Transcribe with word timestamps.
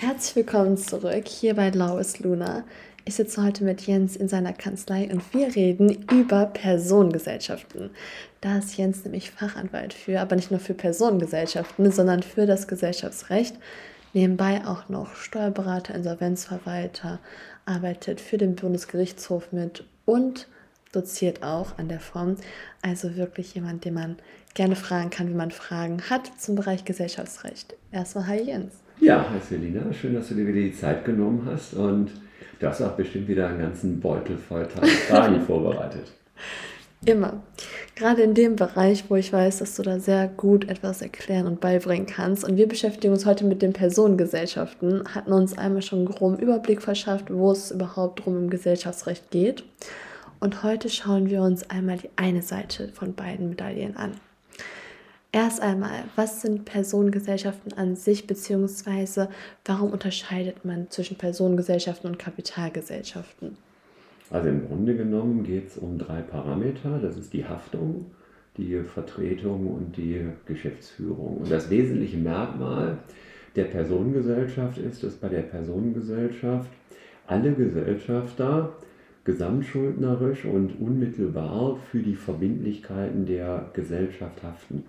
Herzlich 0.00 0.36
willkommen 0.36 0.76
zurück 0.76 1.26
hier 1.26 1.56
bei 1.56 1.70
Laues 1.70 2.20
Luna. 2.20 2.62
Ich 3.04 3.16
sitze 3.16 3.42
heute 3.42 3.64
mit 3.64 3.84
Jens 3.84 4.14
in 4.14 4.28
seiner 4.28 4.52
Kanzlei 4.52 5.10
und 5.10 5.34
wir 5.34 5.56
reden 5.56 6.06
über 6.12 6.46
Personengesellschaften. 6.46 7.90
Da 8.40 8.58
ist 8.58 8.76
Jens 8.76 9.02
nämlich 9.02 9.32
Fachanwalt 9.32 9.92
für, 9.92 10.20
aber 10.20 10.36
nicht 10.36 10.52
nur 10.52 10.60
für 10.60 10.74
Personengesellschaften, 10.74 11.90
sondern 11.90 12.22
für 12.22 12.46
das 12.46 12.68
Gesellschaftsrecht. 12.68 13.56
Nebenbei 14.12 14.64
auch 14.64 14.88
noch 14.88 15.16
Steuerberater, 15.16 15.96
Insolvenzverwalter, 15.96 17.18
arbeitet 17.66 18.20
für 18.20 18.38
den 18.38 18.54
Bundesgerichtshof 18.54 19.50
mit 19.50 19.84
und 20.04 20.46
doziert 20.92 21.42
auch 21.42 21.76
an 21.76 21.88
der 21.88 21.98
Form. 21.98 22.36
Also 22.82 23.16
wirklich 23.16 23.52
jemand, 23.56 23.84
den 23.84 23.94
man 23.94 24.16
gerne 24.54 24.76
fragen 24.76 25.10
kann, 25.10 25.28
wie 25.28 25.34
man 25.34 25.50
Fragen 25.50 26.02
hat 26.08 26.30
zum 26.38 26.54
Bereich 26.54 26.84
Gesellschaftsrecht. 26.84 27.74
Erstmal 27.90 28.28
hi 28.28 28.42
Jens. 28.42 28.74
Ja, 29.00 29.24
hi 29.30 29.38
Selina, 29.38 29.92
schön, 29.92 30.14
dass 30.14 30.28
du 30.28 30.34
dir 30.34 30.46
wieder 30.46 30.60
die 30.60 30.74
Zeit 30.74 31.04
genommen 31.04 31.42
hast 31.46 31.74
und 31.74 32.10
du 32.58 32.66
hast 32.66 32.82
auch 32.82 32.92
bestimmt 32.92 33.28
wieder 33.28 33.48
einen 33.48 33.60
ganzen 33.60 34.00
Beutel 34.00 34.36
voll 34.36 34.64
Fragen 35.08 35.40
vorbereitet. 35.40 36.12
Immer. 37.04 37.44
Gerade 37.94 38.22
in 38.22 38.34
dem 38.34 38.56
Bereich, 38.56 39.04
wo 39.08 39.14
ich 39.14 39.32
weiß, 39.32 39.58
dass 39.58 39.76
du 39.76 39.82
da 39.82 40.00
sehr 40.00 40.26
gut 40.26 40.68
etwas 40.68 41.00
erklären 41.00 41.46
und 41.46 41.60
beibringen 41.60 42.06
kannst. 42.06 42.44
Und 42.44 42.56
wir 42.56 42.66
beschäftigen 42.66 43.12
uns 43.12 43.24
heute 43.24 43.44
mit 43.44 43.62
den 43.62 43.72
Personengesellschaften, 43.72 45.04
hatten 45.14 45.32
uns 45.32 45.56
einmal 45.56 45.82
schon 45.82 46.00
einen 46.00 46.08
groben 46.08 46.38
Überblick 46.38 46.82
verschafft, 46.82 47.32
wo 47.32 47.52
es 47.52 47.70
überhaupt 47.70 48.24
drum 48.24 48.36
im 48.36 48.50
Gesellschaftsrecht 48.50 49.30
geht. 49.30 49.62
Und 50.40 50.64
heute 50.64 50.88
schauen 50.88 51.30
wir 51.30 51.42
uns 51.42 51.70
einmal 51.70 51.98
die 51.98 52.10
eine 52.16 52.42
Seite 52.42 52.88
von 52.88 53.14
beiden 53.14 53.50
Medaillen 53.50 53.96
an. 53.96 54.12
Erst 55.30 55.60
einmal, 55.60 56.04
was 56.16 56.40
sind 56.40 56.64
Personengesellschaften 56.64 57.74
an 57.74 57.96
sich, 57.96 58.26
beziehungsweise 58.26 59.28
warum 59.66 59.92
unterscheidet 59.92 60.64
man 60.64 60.90
zwischen 60.90 61.18
Personengesellschaften 61.18 62.08
und 62.08 62.18
Kapitalgesellschaften? 62.18 63.58
Also 64.30 64.48
im 64.48 64.66
Grunde 64.66 64.96
genommen 64.96 65.42
geht 65.44 65.68
es 65.68 65.76
um 65.76 65.98
drei 65.98 66.22
Parameter. 66.22 66.98
Das 66.98 67.18
ist 67.18 67.34
die 67.34 67.44
Haftung, 67.44 68.06
die 68.56 68.80
Vertretung 68.82 69.66
und 69.66 69.98
die 69.98 70.26
Geschäftsführung. 70.46 71.38
Und 71.38 71.50
das 71.50 71.68
wesentliche 71.68 72.16
Merkmal 72.16 72.98
der 73.54 73.64
Personengesellschaft 73.64 74.78
ist, 74.78 75.02
dass 75.02 75.14
bei 75.14 75.28
der 75.28 75.42
Personengesellschaft 75.42 76.70
alle 77.26 77.52
Gesellschafter 77.52 78.72
gesamtschuldnerisch 79.24 80.46
und 80.46 80.80
unmittelbar 80.80 81.76
für 81.90 82.00
die 82.00 82.14
Verbindlichkeiten 82.14 83.26
der 83.26 83.70
Gesellschaft 83.74 84.42
haften. 84.42 84.84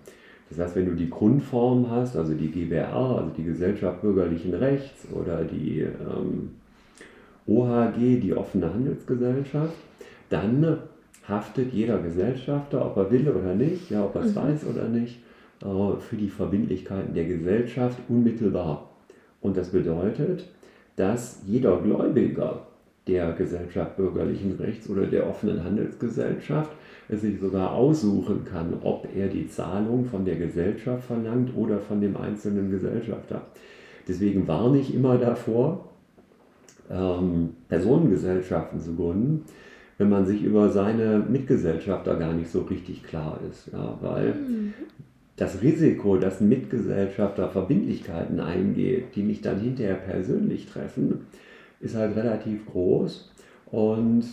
Das 0.50 0.58
heißt, 0.58 0.76
wenn 0.76 0.86
du 0.86 0.94
die 0.94 1.08
Grundform 1.08 1.88
hast, 1.90 2.16
also 2.16 2.34
die 2.34 2.50
GBR, 2.50 2.92
also 2.92 3.30
die 3.36 3.44
Gesellschaft 3.44 4.02
bürgerlichen 4.02 4.52
Rechts 4.54 5.06
oder 5.12 5.44
die 5.44 5.80
ähm, 5.80 6.50
OHG, 7.46 8.20
die 8.20 8.34
offene 8.34 8.72
Handelsgesellschaft, 8.72 9.74
dann 10.28 10.78
haftet 11.26 11.72
jeder 11.72 11.98
Gesellschafter, 11.98 12.84
ob 12.84 12.96
er 12.96 13.10
will 13.10 13.28
oder 13.28 13.54
nicht, 13.54 13.90
ja, 13.90 14.04
ob 14.04 14.16
er 14.16 14.22
es 14.22 14.34
mhm. 14.34 14.40
weiß 14.40 14.66
oder 14.66 14.88
nicht, 14.88 15.20
äh, 15.62 16.00
für 16.00 16.16
die 16.16 16.28
Verbindlichkeiten 16.28 17.14
der 17.14 17.26
Gesellschaft 17.26 17.98
unmittelbar. 18.08 18.90
Und 19.40 19.56
das 19.56 19.70
bedeutet, 19.70 20.46
dass 20.96 21.42
jeder 21.46 21.78
Gläubiger 21.78 22.66
der 23.06 23.32
Gesellschaft 23.32 23.96
bürgerlichen 23.96 24.56
Rechts 24.56 24.88
oder 24.88 25.06
der 25.06 25.28
offenen 25.28 25.64
Handelsgesellschaft 25.64 26.70
es 27.08 27.22
sich 27.22 27.40
sogar 27.40 27.72
aussuchen 27.72 28.44
kann, 28.44 28.74
ob 28.82 29.08
er 29.16 29.28
die 29.28 29.48
Zahlung 29.48 30.04
von 30.04 30.24
der 30.24 30.36
Gesellschaft 30.36 31.04
verlangt 31.04 31.56
oder 31.56 31.78
von 31.80 32.00
dem 32.00 32.16
einzelnen 32.16 32.70
Gesellschafter. 32.70 33.42
Deswegen 34.06 34.46
warne 34.46 34.78
ich 34.78 34.94
immer 34.94 35.18
davor, 35.18 35.88
ähm, 36.90 37.50
Personengesellschaften 37.68 38.80
zu 38.80 38.94
gründen, 38.94 39.44
wenn 39.98 40.08
man 40.08 40.24
sich 40.24 40.42
über 40.42 40.70
seine 40.70 41.18
Mitgesellschafter 41.18 42.16
gar 42.16 42.32
nicht 42.32 42.50
so 42.50 42.62
richtig 42.62 43.04
klar 43.04 43.38
ist. 43.50 43.70
Ja, 43.72 43.98
weil 44.00 44.34
mhm. 44.34 44.74
das 45.36 45.62
Risiko, 45.62 46.16
dass 46.16 46.40
ein 46.40 46.48
Mitgesellschafter 46.48 47.48
Verbindlichkeiten 47.48 48.40
eingeht, 48.40 49.14
die 49.14 49.22
mich 49.22 49.42
dann 49.42 49.60
hinterher 49.60 49.94
persönlich 49.94 50.66
treffen, 50.66 51.26
ist 51.80 51.96
halt 51.96 52.16
relativ 52.16 52.66
groß. 52.66 53.30
Und 53.66 54.24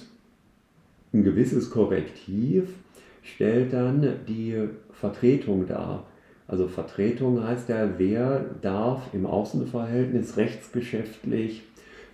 ein 1.13 1.23
gewisses 1.23 1.69
Korrektiv 1.69 2.69
stellt 3.23 3.73
dann 3.73 4.05
die 4.27 4.55
Vertretung 4.91 5.67
dar. 5.67 6.05
Also 6.47 6.67
Vertretung 6.67 7.43
heißt 7.43 7.69
ja, 7.69 7.89
wer 7.97 8.45
darf 8.61 9.13
im 9.13 9.25
Außenverhältnis 9.25 10.37
rechtsgeschäftlich 10.37 11.63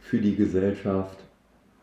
für 0.01 0.19
die 0.19 0.35
Gesellschaft 0.35 1.19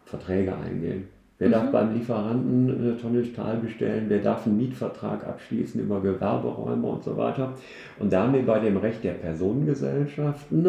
Verträge 0.04 0.56
eingehen. 0.56 1.04
Wer 1.38 1.48
mhm. 1.48 1.52
darf 1.52 1.72
beim 1.72 1.94
Lieferanten 1.94 2.70
eine 2.70 2.98
Tonne 2.98 3.24
Stahl 3.24 3.56
bestellen? 3.58 4.06
Wer 4.08 4.18
darf 4.18 4.46
einen 4.46 4.56
Mietvertrag 4.56 5.26
abschließen 5.26 5.80
über 5.80 6.00
Gewerberäume 6.00 6.86
und 6.86 7.04
so 7.04 7.16
weiter? 7.16 7.54
Und 7.98 8.12
damit 8.12 8.46
bei 8.46 8.58
dem 8.58 8.76
Recht 8.76 9.04
der 9.04 9.12
Personengesellschaften 9.12 10.66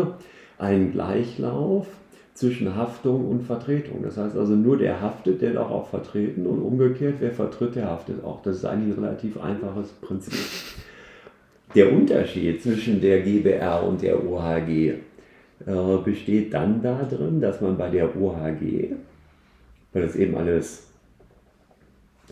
einen 0.60 0.92
Gleichlauf 0.92 1.88
zwischen 2.42 2.76
Haftung 2.76 3.28
und 3.30 3.44
Vertretung. 3.44 4.02
Das 4.02 4.18
heißt 4.18 4.36
also, 4.36 4.56
nur 4.56 4.76
der 4.76 5.00
haftet, 5.00 5.44
der 5.44 5.54
darf 5.54 5.70
auch 5.70 5.88
vertreten 5.88 6.48
und 6.48 6.60
umgekehrt, 6.60 7.18
wer 7.20 7.32
vertritt, 7.32 7.76
der 7.76 7.86
haftet 7.86 8.24
auch. 8.24 8.42
Das 8.42 8.58
ist 8.58 8.66
eigentlich 8.66 8.98
ein 8.98 9.04
relativ 9.04 9.40
einfaches 9.40 9.90
Prinzip. 10.02 10.34
Der 11.76 11.94
Unterschied 11.94 12.62
zwischen 12.62 13.00
der 13.00 13.22
GBR 13.22 13.84
und 13.84 14.02
der 14.02 14.26
OHG 14.28 14.70
äh, 14.70 14.98
besteht 16.04 16.52
dann 16.52 16.82
darin, 16.82 17.40
dass 17.40 17.62
man 17.62 17.78
bei 17.78 17.90
der 17.90 18.16
OHG, 18.20 18.96
weil 19.94 20.02
das 20.02 20.16
eben 20.16 20.36
alles 20.36 20.88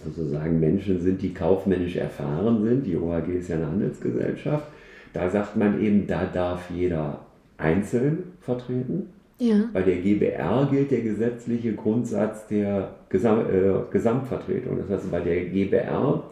sozusagen 0.03 0.59
Menschen 0.59 0.99
sind, 1.01 1.21
die 1.21 1.35
kaufmännisch 1.35 1.97
erfahren 1.97 2.63
sind, 2.63 2.87
die 2.87 2.97
OHG 2.97 3.37
ist 3.37 3.49
ja 3.49 3.57
eine 3.57 3.67
Handelsgesellschaft, 3.67 4.65
da 5.13 5.29
sagt 5.29 5.55
man 5.55 5.79
eben, 5.83 6.07
da 6.07 6.25
darf 6.25 6.71
jeder 6.71 7.19
einzeln 7.57 8.23
vertreten 8.41 9.09
ja. 9.39 9.69
Bei 9.71 9.81
der 9.81 9.97
GBR 9.97 10.67
gilt 10.69 10.91
der 10.91 11.01
gesetzliche 11.01 11.73
Grundsatz 11.73 12.45
der 12.47 12.95
Gesam 13.07 13.39
äh, 13.39 13.71
Gesamtvertretung. 13.89 14.77
Das 14.77 14.89
heißt, 14.89 15.11
bei 15.11 15.21
der 15.21 15.45
GBR 15.45 16.23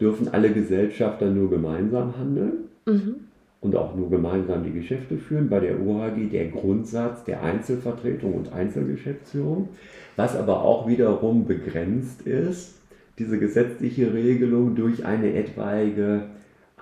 dürfen 0.00 0.28
alle 0.28 0.50
Gesellschafter 0.52 1.28
nur 1.28 1.50
gemeinsam 1.50 2.16
handeln 2.16 2.68
mhm. 2.86 3.16
und 3.60 3.74
auch 3.74 3.96
nur 3.96 4.10
gemeinsam 4.10 4.62
die 4.62 4.72
Geschäfte 4.72 5.16
führen. 5.16 5.48
Bei 5.48 5.58
der 5.58 5.80
OHG 5.80 6.30
der 6.30 6.46
Grundsatz 6.46 7.24
der 7.24 7.42
Einzelvertretung 7.42 8.34
und 8.34 8.52
Einzelgeschäftsführung, 8.52 9.68
was 10.16 10.36
aber 10.36 10.62
auch 10.62 10.86
wiederum 10.86 11.46
begrenzt 11.46 12.22
ist, 12.22 12.78
diese 13.18 13.38
gesetzliche 13.38 14.14
Regelung 14.14 14.76
durch 14.76 15.04
eine 15.04 15.34
etwaige 15.34 16.22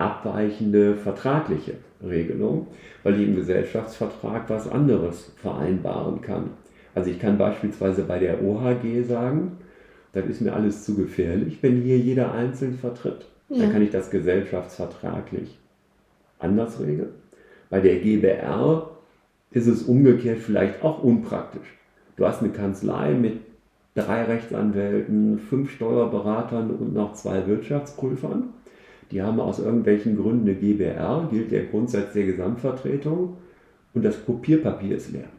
abweichende 0.01 0.95
vertragliche 0.95 1.75
Regelung, 2.03 2.67
weil 3.03 3.19
ich 3.19 3.27
im 3.27 3.35
Gesellschaftsvertrag 3.35 4.49
was 4.49 4.67
anderes 4.67 5.31
vereinbaren 5.37 6.21
kann. 6.21 6.51
Also 6.93 7.09
ich 7.09 7.19
kann 7.19 7.37
beispielsweise 7.37 8.03
bei 8.03 8.19
der 8.19 8.43
OHG 8.43 9.03
sagen, 9.07 9.57
das 10.13 10.25
ist 10.25 10.41
mir 10.41 10.53
alles 10.53 10.83
zu 10.83 10.95
gefährlich, 10.95 11.59
wenn 11.61 11.81
hier 11.81 11.97
jeder 11.97 12.33
einzeln 12.33 12.77
vertritt. 12.77 13.25
Ja. 13.49 13.59
Dann 13.59 13.71
kann 13.71 13.81
ich 13.81 13.91
das 13.91 14.09
gesellschaftsvertraglich 14.09 15.57
anders 16.39 16.79
regeln. 16.79 17.09
Bei 17.69 17.79
der 17.79 17.99
GBR 17.99 18.89
ist 19.51 19.67
es 19.67 19.83
umgekehrt 19.83 20.39
vielleicht 20.39 20.83
auch 20.83 21.03
unpraktisch. 21.03 21.77
Du 22.17 22.25
hast 22.25 22.41
eine 22.41 22.51
Kanzlei 22.51 23.13
mit 23.13 23.39
drei 23.95 24.23
Rechtsanwälten, 24.23 25.39
fünf 25.39 25.71
Steuerberatern 25.71 26.71
und 26.71 26.93
noch 26.93 27.13
zwei 27.13 27.47
Wirtschaftsprüfern 27.47 28.49
die 29.11 29.21
haben 29.21 29.39
aus 29.39 29.59
irgendwelchen 29.59 30.17
Gründen 30.17 30.47
eine 30.47 30.57
GBR, 30.57 31.27
gilt 31.31 31.51
der 31.51 31.65
Grundsatz 31.65 32.13
der 32.13 32.25
Gesamtvertretung 32.25 33.37
und 33.93 34.05
das 34.05 34.25
Kopierpapier 34.25 34.95
ist 34.95 35.11
leer. 35.11 35.29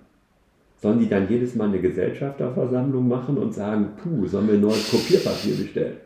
Sollen 0.76 0.98
die 0.98 1.08
dann 1.08 1.28
jedes 1.28 1.54
Mal 1.54 1.68
eine 1.68 1.80
Gesellschafterversammlung 1.80 3.06
machen 3.08 3.38
und 3.38 3.54
sagen, 3.54 3.90
puh, 4.02 4.26
sollen 4.26 4.48
wir 4.48 4.54
ein 4.54 4.60
neues 4.60 4.90
Kopierpapier 4.90 5.56
bestellen? 5.56 5.96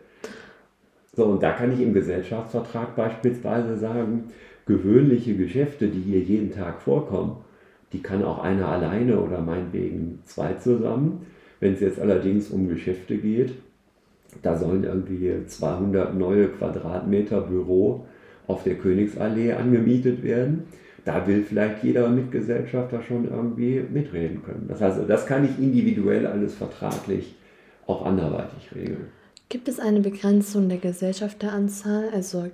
So, 1.15 1.25
und 1.25 1.43
da 1.43 1.53
kann 1.53 1.73
ich 1.73 1.81
im 1.81 1.95
Gesellschaftsvertrag 1.95 2.95
beispielsweise 2.95 3.79
sagen, 3.79 4.25
gewöhnliche 4.67 5.35
Geschäfte, 5.35 5.89
die 5.89 6.01
hier 6.01 6.21
jeden 6.21 6.53
Tag 6.53 6.83
vorkommen, 6.83 7.39
die 7.93 8.03
kann 8.03 8.23
auch 8.23 8.41
einer 8.41 8.69
alleine 8.69 9.19
oder 9.19 9.41
meinetwegen 9.41 10.21
zwei 10.25 10.53
zusammen. 10.55 11.27
Wenn 11.59 11.73
es 11.73 11.81
jetzt 11.81 11.99
allerdings 11.99 12.51
um 12.51 12.69
Geschäfte 12.69 13.17
geht, 13.17 13.53
da 14.43 14.57
sollen 14.57 14.85
irgendwie 14.85 15.47
200 15.47 16.15
neue 16.15 16.49
Quadratmeter 16.49 17.41
Büro 17.43 18.07
auf 18.47 18.63
der 18.63 18.77
Königsallee 18.77 19.53
angemietet 19.53 20.23
werden. 20.23 20.65
Da 21.05 21.27
will 21.27 21.43
vielleicht 21.43 21.85
jeder 21.85 22.09
Mitgesellschafter 22.09 23.01
schon 23.03 23.31
irgendwie 23.31 23.81
mitreden 23.93 24.43
können. 24.43 24.67
Das 24.69 24.81
heißt, 24.81 25.01
das 25.07 25.27
kann 25.27 25.45
ich 25.45 25.59
individuell 25.63 26.27
alles 26.27 26.55
vertraglich 26.55 27.37
auch 27.87 28.05
anderweitig 28.05 28.75
regeln. 28.75 29.07
Gibt 29.49 29.69
es 29.69 29.79
eine 29.79 30.01
Begrenzung 30.01 30.69
der 30.69 30.79
Gesellschafteranzahl? 30.79 32.09
Also 32.13 32.51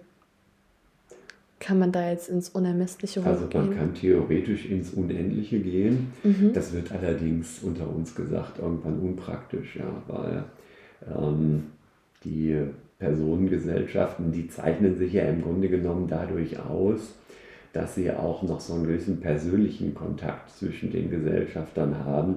kann 1.58 1.78
man 1.78 1.92
da 1.92 2.10
jetzt 2.10 2.28
ins 2.28 2.50
Unermessliche 2.50 3.24
Also 3.24 3.46
man 3.54 3.74
kann 3.74 3.94
theoretisch 3.94 4.66
ins 4.66 4.92
Unendliche 4.92 5.60
gehen. 5.60 6.12
Mhm. 6.24 6.52
Das 6.52 6.74
wird 6.74 6.92
allerdings 6.92 7.60
unter 7.62 7.88
uns 7.88 8.14
gesagt 8.14 8.58
irgendwann 8.58 8.98
unpraktisch, 8.98 9.76
ja, 9.76 10.02
weil 10.08 10.44
ähm, 11.06 11.64
die 12.24 12.56
Personengesellschaften, 12.98 14.32
die 14.32 14.48
zeichnen 14.48 14.96
sich 14.96 15.12
ja 15.12 15.24
im 15.24 15.42
Grunde 15.42 15.68
genommen 15.68 16.06
dadurch 16.08 16.58
aus, 16.60 17.14
dass 17.72 17.94
sie 17.94 18.10
auch 18.10 18.42
noch 18.42 18.60
so 18.60 18.74
einen 18.74 18.86
gewissen 18.86 19.20
persönlichen 19.20 19.94
Kontakt 19.94 20.50
zwischen 20.50 20.92
den 20.92 21.10
Gesellschaftern 21.10 22.04
haben. 22.04 22.36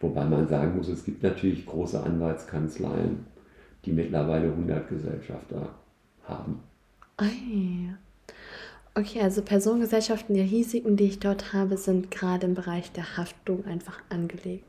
Wobei 0.00 0.24
man 0.24 0.48
sagen 0.48 0.76
muss, 0.76 0.88
es 0.88 1.04
gibt 1.04 1.22
natürlich 1.22 1.66
große 1.66 2.02
Anwaltskanzleien, 2.02 3.26
die 3.84 3.92
mittlerweile 3.92 4.46
100 4.46 4.88
Gesellschafter 4.88 5.70
haben. 6.24 6.60
Okay, 8.94 9.20
also 9.20 9.42
Personengesellschaften, 9.42 10.34
die 10.34 10.40
Risiken, 10.40 10.96
die 10.96 11.04
ich 11.04 11.18
dort 11.18 11.52
habe, 11.52 11.76
sind 11.76 12.10
gerade 12.10 12.46
im 12.46 12.54
Bereich 12.54 12.92
der 12.92 13.18
Haftung 13.18 13.66
einfach 13.66 14.00
angelegt. 14.08 14.64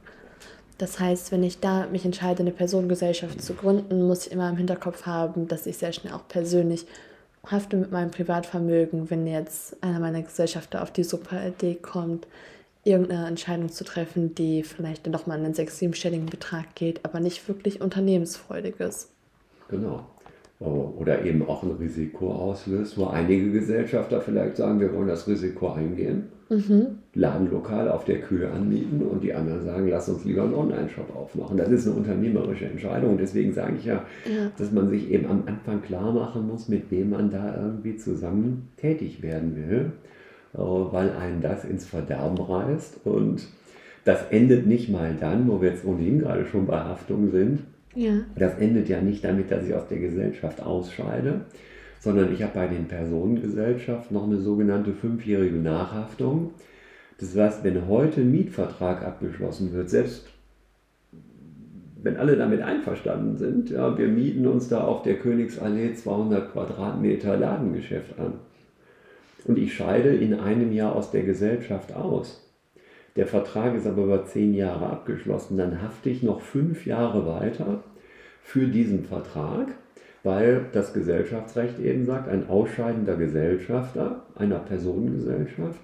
Das 0.78 1.00
heißt, 1.00 1.32
wenn 1.32 1.44
ich 1.44 1.60
da 1.60 1.88
mich 1.88 2.06
entscheide, 2.06 2.42
eine 2.42 2.52
Personengesellschaft 2.52 3.42
zu 3.42 3.54
gründen, 3.54 4.06
muss 4.08 4.28
ich 4.28 4.32
immer 4.32 4.50
im 4.50 4.58
Hinterkopf 4.58 5.06
haben, 5.06 5.48
dass 5.48 5.66
ich 5.66 5.78
sehr 5.78 5.92
schnell 5.92 6.14
auch 6.14 6.28
persönlich 6.28 6.86
hafte 7.46 7.78
mit 7.78 7.92
meinem 7.92 8.12
Privatvermögen, 8.12 9.10
wenn 9.10 9.26
jetzt 9.26 9.82
einer 9.82 10.00
meiner 10.00 10.22
Gesellschafter 10.22 10.84
auf 10.84 10.92
die 10.92 11.04
super 11.04 11.48
Idee 11.48 11.76
kommt, 11.76 12.28
irgendeine 12.84 13.28
Entscheidung 13.28 13.70
zu 13.70 13.84
treffen, 13.84 14.36
die 14.36 14.64
vielleicht 14.64 15.06
dann 15.06 15.14
doch 15.14 15.28
mal 15.28 15.38
einen 15.38 15.54
sechs-, 15.54 15.78
siebenstelligen 15.80 16.28
Betrag 16.28 16.76
geht, 16.76 17.04
aber 17.04 17.20
nicht 17.20 17.48
wirklich 17.48 17.82
unternehmensfreudig 17.82 18.80
ist. 18.80 19.10
Genau. 19.70 20.06
Oder 20.60 21.24
eben 21.24 21.48
auch 21.48 21.62
ein 21.62 21.76
Risiko 21.80 22.32
auslöst, 22.32 22.98
wo 22.98 23.06
einige 23.06 23.52
Gesellschafter 23.52 24.22
vielleicht 24.22 24.58
sagen, 24.58 24.80
wir 24.80 24.92
wollen 24.92 25.08
das 25.08 25.28
Risiko 25.28 25.70
eingehen, 25.70 26.24
mhm. 26.50 26.98
Ladenlokal 27.14 27.92
auf 27.92 28.06
der 28.06 28.22
Kühe 28.22 28.50
anmieten 28.50 29.04
und 29.04 29.24
die 29.24 29.36
anderen 29.36 29.64
sagen, 29.64 29.88
lass 29.88 30.10
uns 30.10 30.26
lieber 30.26 30.44
einen 30.44 30.56
Online-Shop 30.56 31.16
aufmachen. 31.16 31.58
Das 31.58 31.70
ist 31.70 31.86
eine 31.86 31.98
unternehmerische 31.98 32.66
Entscheidung 32.66 33.20
deswegen 33.20 33.54
sage 33.54 33.76
ich 33.78 33.86
ja, 33.86 34.04
ja, 34.26 34.52
dass 34.58 34.72
man 34.72 34.90
sich 34.90 35.12
eben 35.12 35.28
am 35.28 35.44
Anfang 35.46 35.84
klar 35.84 36.12
machen 36.12 36.48
muss, 36.48 36.68
mit 36.70 36.90
wem 36.90 37.12
man 37.12 37.30
da 37.30 37.56
irgendwie 37.56 37.96
zusammen 37.98 38.70
tätig 38.78 39.22
werden 39.22 39.56
will, 39.56 39.92
weil 40.54 41.12
einen 41.12 41.42
das 41.42 41.66
ins 41.66 41.86
Verderben 41.86 42.40
reißt 42.40 43.02
und 43.06 43.48
das 44.06 44.24
endet 44.32 44.66
nicht 44.66 44.90
mal 44.90 45.16
dann, 45.20 45.48
wo 45.48 45.62
wir 45.62 45.70
jetzt 45.70 45.86
ohnehin 45.86 46.20
gerade 46.20 46.46
schon 46.46 46.66
bei 46.66 46.80
Haftung 46.80 47.30
sind, 47.30 47.60
ja. 47.96 48.22
Das 48.36 48.58
endet 48.58 48.90
ja 48.90 49.02
nicht 49.02 49.24
damit, 49.24 49.52
dass 49.52 49.66
ich 49.66 49.74
aus 49.74 49.88
der 49.88 50.00
Gesellschaft 50.00 50.62
ausscheide, 50.62 51.42
sondern 52.00 52.34
ich 52.34 52.44
habe 52.44 52.54
bei 52.54 52.68
den 52.68 52.86
Personengesellschaften 52.86 54.16
noch 54.16 54.26
eine 54.26 54.38
sogenannte 54.38 54.94
fünfjährige 54.94 55.58
Nachhaftung. 55.58 56.52
Das 57.20 57.36
heißt, 57.36 57.64
wenn 57.64 57.88
heute 57.88 58.22
ein 58.22 58.32
Mietvertrag 58.32 59.04
abgeschlossen 59.04 59.74
wird, 59.74 59.90
selbst 59.90 60.28
wenn 62.04 62.18
alle 62.18 62.38
damit 62.38 62.62
einverstanden 62.62 63.38
sind, 63.38 63.72
ja, 63.72 63.98
wir 63.98 64.08
mieten 64.08 64.46
uns 64.46 64.70
da 64.70 64.82
auf 64.84 65.02
der 65.02 65.16
Königsallee 65.16 65.94
200 65.94 66.52
Quadratmeter 66.52 67.38
Ladengeschäft 67.38 68.20
an 68.20 68.34
und 69.48 69.58
ich 69.58 69.74
scheide 69.74 70.10
in 70.10 70.34
einem 70.34 70.72
Jahr 70.72 70.96
aus 70.96 71.12
der 71.12 71.24
Gesellschaft 71.24 71.94
aus. 71.94 72.47
Der 73.18 73.26
Vertrag 73.26 73.76
ist 73.76 73.88
aber 73.88 74.04
über 74.04 74.26
zehn 74.26 74.54
Jahre 74.54 74.86
abgeschlossen, 74.86 75.58
dann 75.58 75.82
hafte 75.82 76.12
ich 76.12 76.22
noch 76.22 76.40
fünf 76.40 76.86
Jahre 76.86 77.26
weiter 77.26 77.84
für 78.44 78.68
diesen 78.68 79.04
Vertrag, 79.06 79.70
weil 80.24 80.68
das 80.72 80.94
Gesellschaftsrecht 80.94 81.80
eben 81.80 82.06
sagt, 82.06 82.30
ein 82.30 82.48
ausscheidender 82.48 83.16
Gesellschafter 83.16 84.24
einer 84.36 84.60
Personengesellschaft 84.60 85.80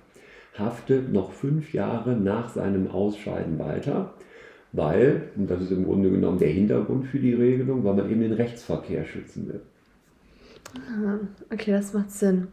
haftet 0.57 1.12
noch 1.12 1.31
fünf 1.31 1.74
Jahre 1.74 2.12
nach 2.12 2.50
seinem 2.50 2.91
Ausscheiden 2.91 3.57
weiter, 3.57 4.13
weil, 4.71 5.24
und 5.36 5.50
das 5.50 5.62
ist 5.62 5.71
im 5.71 5.86
Grunde 5.86 6.12
genommen 6.12 6.38
der 6.38 6.50
Hintergrund 6.50 7.07
für 7.07 7.19
die 7.19 7.33
Regelung, 7.33 7.83
weil 7.83 7.95
man 7.95 8.12
eben 8.12 8.21
den 8.21 8.33
Rechtsverkehr 8.33 9.06
schützen 9.06 9.47
will. 9.47 9.62
Ah, 10.75 11.18
okay, 11.51 11.71
das 11.71 11.94
macht 11.94 12.12
Sinn. 12.12 12.47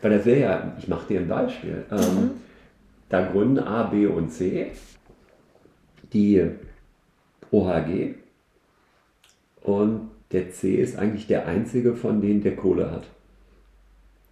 Weil 0.00 0.10
das 0.10 0.26
wäre 0.26 0.40
ja, 0.40 0.76
ich 0.76 0.88
mache 0.88 1.06
dir 1.06 1.20
ein 1.20 1.28
Beispiel. 1.28 1.84
Ähm, 1.92 1.98
mhm. 1.98 2.30
Da 3.12 3.20
gründen 3.30 3.58
A, 3.58 3.82
B 3.84 4.06
und 4.06 4.32
C 4.32 4.68
die 6.14 6.42
OHG 7.50 8.14
und 9.60 10.10
der 10.32 10.50
C 10.50 10.76
ist 10.76 10.98
eigentlich 10.98 11.26
der 11.26 11.46
einzige 11.46 11.94
von 11.94 12.22
denen, 12.22 12.42
der 12.42 12.56
Kohle 12.56 12.90
hat. 12.90 13.04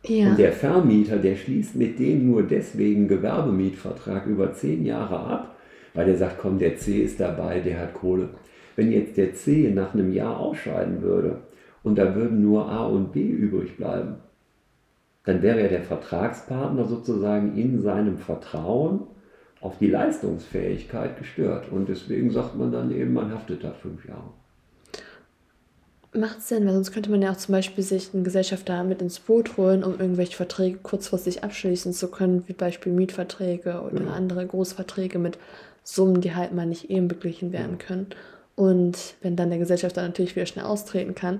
Ja. 0.06 0.30
Und 0.30 0.38
der 0.38 0.52
Vermieter, 0.52 1.18
der 1.18 1.36
schließt 1.36 1.76
mit 1.76 1.98
denen 1.98 2.30
nur 2.30 2.42
deswegen 2.42 3.06
Gewerbemietvertrag 3.06 4.24
über 4.24 4.54
zehn 4.54 4.86
Jahre 4.86 5.18
ab, 5.18 5.56
weil 5.92 6.06
der 6.06 6.16
sagt, 6.16 6.38
komm, 6.38 6.58
der 6.58 6.78
C 6.78 7.02
ist 7.02 7.20
dabei, 7.20 7.60
der 7.60 7.80
hat 7.80 7.92
Kohle. 7.92 8.30
Wenn 8.76 8.90
jetzt 8.90 9.18
der 9.18 9.34
C 9.34 9.70
nach 9.74 9.92
einem 9.92 10.10
Jahr 10.10 10.40
ausscheiden 10.40 11.02
würde 11.02 11.42
und 11.82 11.98
da 11.98 12.14
würden 12.14 12.40
nur 12.40 12.66
A 12.66 12.86
und 12.86 13.12
B 13.12 13.20
übrig 13.20 13.76
bleiben, 13.76 14.14
dann 15.25 15.43
wäre 15.43 15.62
ja 15.62 15.69
der 15.69 15.82
Vertragspartner 15.82 16.87
sozusagen 16.87 17.56
in 17.56 17.82
seinem 17.82 18.19
Vertrauen 18.19 19.02
auf 19.61 19.78
die 19.78 19.90
Leistungsfähigkeit 19.90 21.19
gestört. 21.19 21.70
Und 21.70 21.88
deswegen 21.88 22.31
sagt 22.31 22.56
man 22.56 22.72
dann 22.72 22.90
eben, 22.90 23.12
man 23.12 23.32
haftet 23.32 23.62
da 23.62 23.72
fünf 23.72 24.06
Jahre. 24.08 24.31
Macht 26.12 26.43
Sinn, 26.43 26.67
weil 26.67 26.72
sonst 26.72 26.90
könnte 26.90 27.11
man 27.11 27.22
ja 27.22 27.31
auch 27.31 27.37
zum 27.37 27.52
Beispiel 27.52 27.84
sich 27.84 28.12
einen 28.12 28.25
Gesellschafter 28.25 28.82
mit 28.82 29.00
ins 29.00 29.20
Boot 29.20 29.56
holen, 29.56 29.84
um 29.84 30.00
irgendwelche 30.00 30.37
Verträge 30.37 30.78
kurzfristig 30.78 31.44
abschließen 31.44 31.93
zu 31.93 32.11
können, 32.11 32.43
wie 32.49 32.52
Beispiel 32.52 32.93
Mietverträge 32.93 33.82
oder 33.82 34.02
ja. 34.02 34.11
andere 34.11 34.44
Großverträge 34.44 35.20
mit 35.20 35.38
Summen, 35.84 36.20
die 36.20 36.34
halt 36.34 36.52
mal 36.52 36.66
nicht 36.66 36.90
eben 36.90 37.06
beglichen 37.06 37.52
werden 37.52 37.78
können. 37.78 38.08
Und 38.56 39.14
wenn 39.23 39.37
dann 39.37 39.50
der 39.50 39.61
Gesellschafter 39.61 40.02
natürlich 40.02 40.34
wieder 40.34 40.46
schnell 40.46 40.64
austreten 40.64 41.14
kann, 41.14 41.38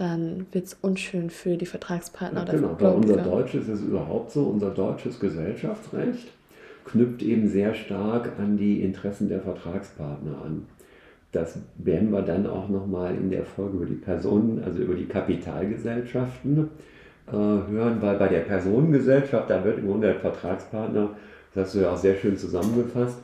dann 0.00 0.46
wird 0.52 0.66
es 0.66 0.76
unschön 0.80 1.30
für 1.30 1.56
die 1.56 1.66
Vertragspartner 1.66 2.44
ja, 2.46 2.52
Genau, 2.52 2.76
bei 2.78 2.90
unser 2.90 3.16
deutsches 3.16 3.68
ist 3.68 3.80
es 3.80 3.86
überhaupt 3.86 4.30
so, 4.30 4.44
unser 4.44 4.70
deutsches 4.70 5.18
Gesellschaftsrecht 5.18 6.28
knüpft 6.84 7.22
eben 7.22 7.48
sehr 7.48 7.74
stark 7.74 8.30
an 8.38 8.56
die 8.56 8.82
Interessen 8.82 9.28
der 9.28 9.40
Vertragspartner 9.40 10.42
an. 10.44 10.66
Das 11.32 11.58
werden 11.76 12.10
wir 12.10 12.22
dann 12.22 12.46
auch 12.46 12.68
nochmal 12.68 13.14
in 13.14 13.30
der 13.30 13.44
Folge 13.44 13.76
über 13.76 13.86
die 13.86 13.94
Personen, 13.94 14.62
also 14.64 14.78
über 14.78 14.94
die 14.94 15.06
Kapitalgesellschaften 15.06 16.70
äh, 17.26 17.32
hören, 17.32 18.00
weil 18.00 18.16
bei 18.16 18.28
der 18.28 18.40
Personengesellschaft, 18.40 19.50
da 19.50 19.62
wird 19.62 19.78
im 19.78 19.88
Grunde 19.88 20.06
der 20.06 20.20
Vertragspartner, 20.20 21.10
das 21.54 21.66
hast 21.66 21.74
du 21.74 21.80
ja 21.80 21.92
auch 21.92 21.98
sehr 21.98 22.14
schön 22.14 22.38
zusammengefasst, 22.38 23.18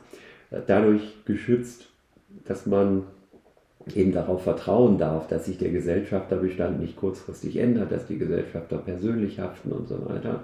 äh, 0.51 0.59
dadurch 0.67 1.25
geschützt, 1.25 1.87
dass 2.45 2.67
man 2.67 3.03
eben 3.93 4.11
darauf 4.11 4.43
vertrauen 4.43 4.97
darf, 4.97 5.27
dass 5.27 5.45
sich 5.45 5.57
der 5.57 5.69
Gesellschafterbestand 5.69 6.79
nicht 6.79 6.95
kurzfristig 6.95 7.57
ändert, 7.57 7.91
dass 7.91 8.07
die 8.07 8.17
Gesellschafter 8.17 8.77
persönlich 8.77 9.39
haften 9.39 9.71
und 9.71 9.87
so 9.87 10.03
weiter. 10.07 10.43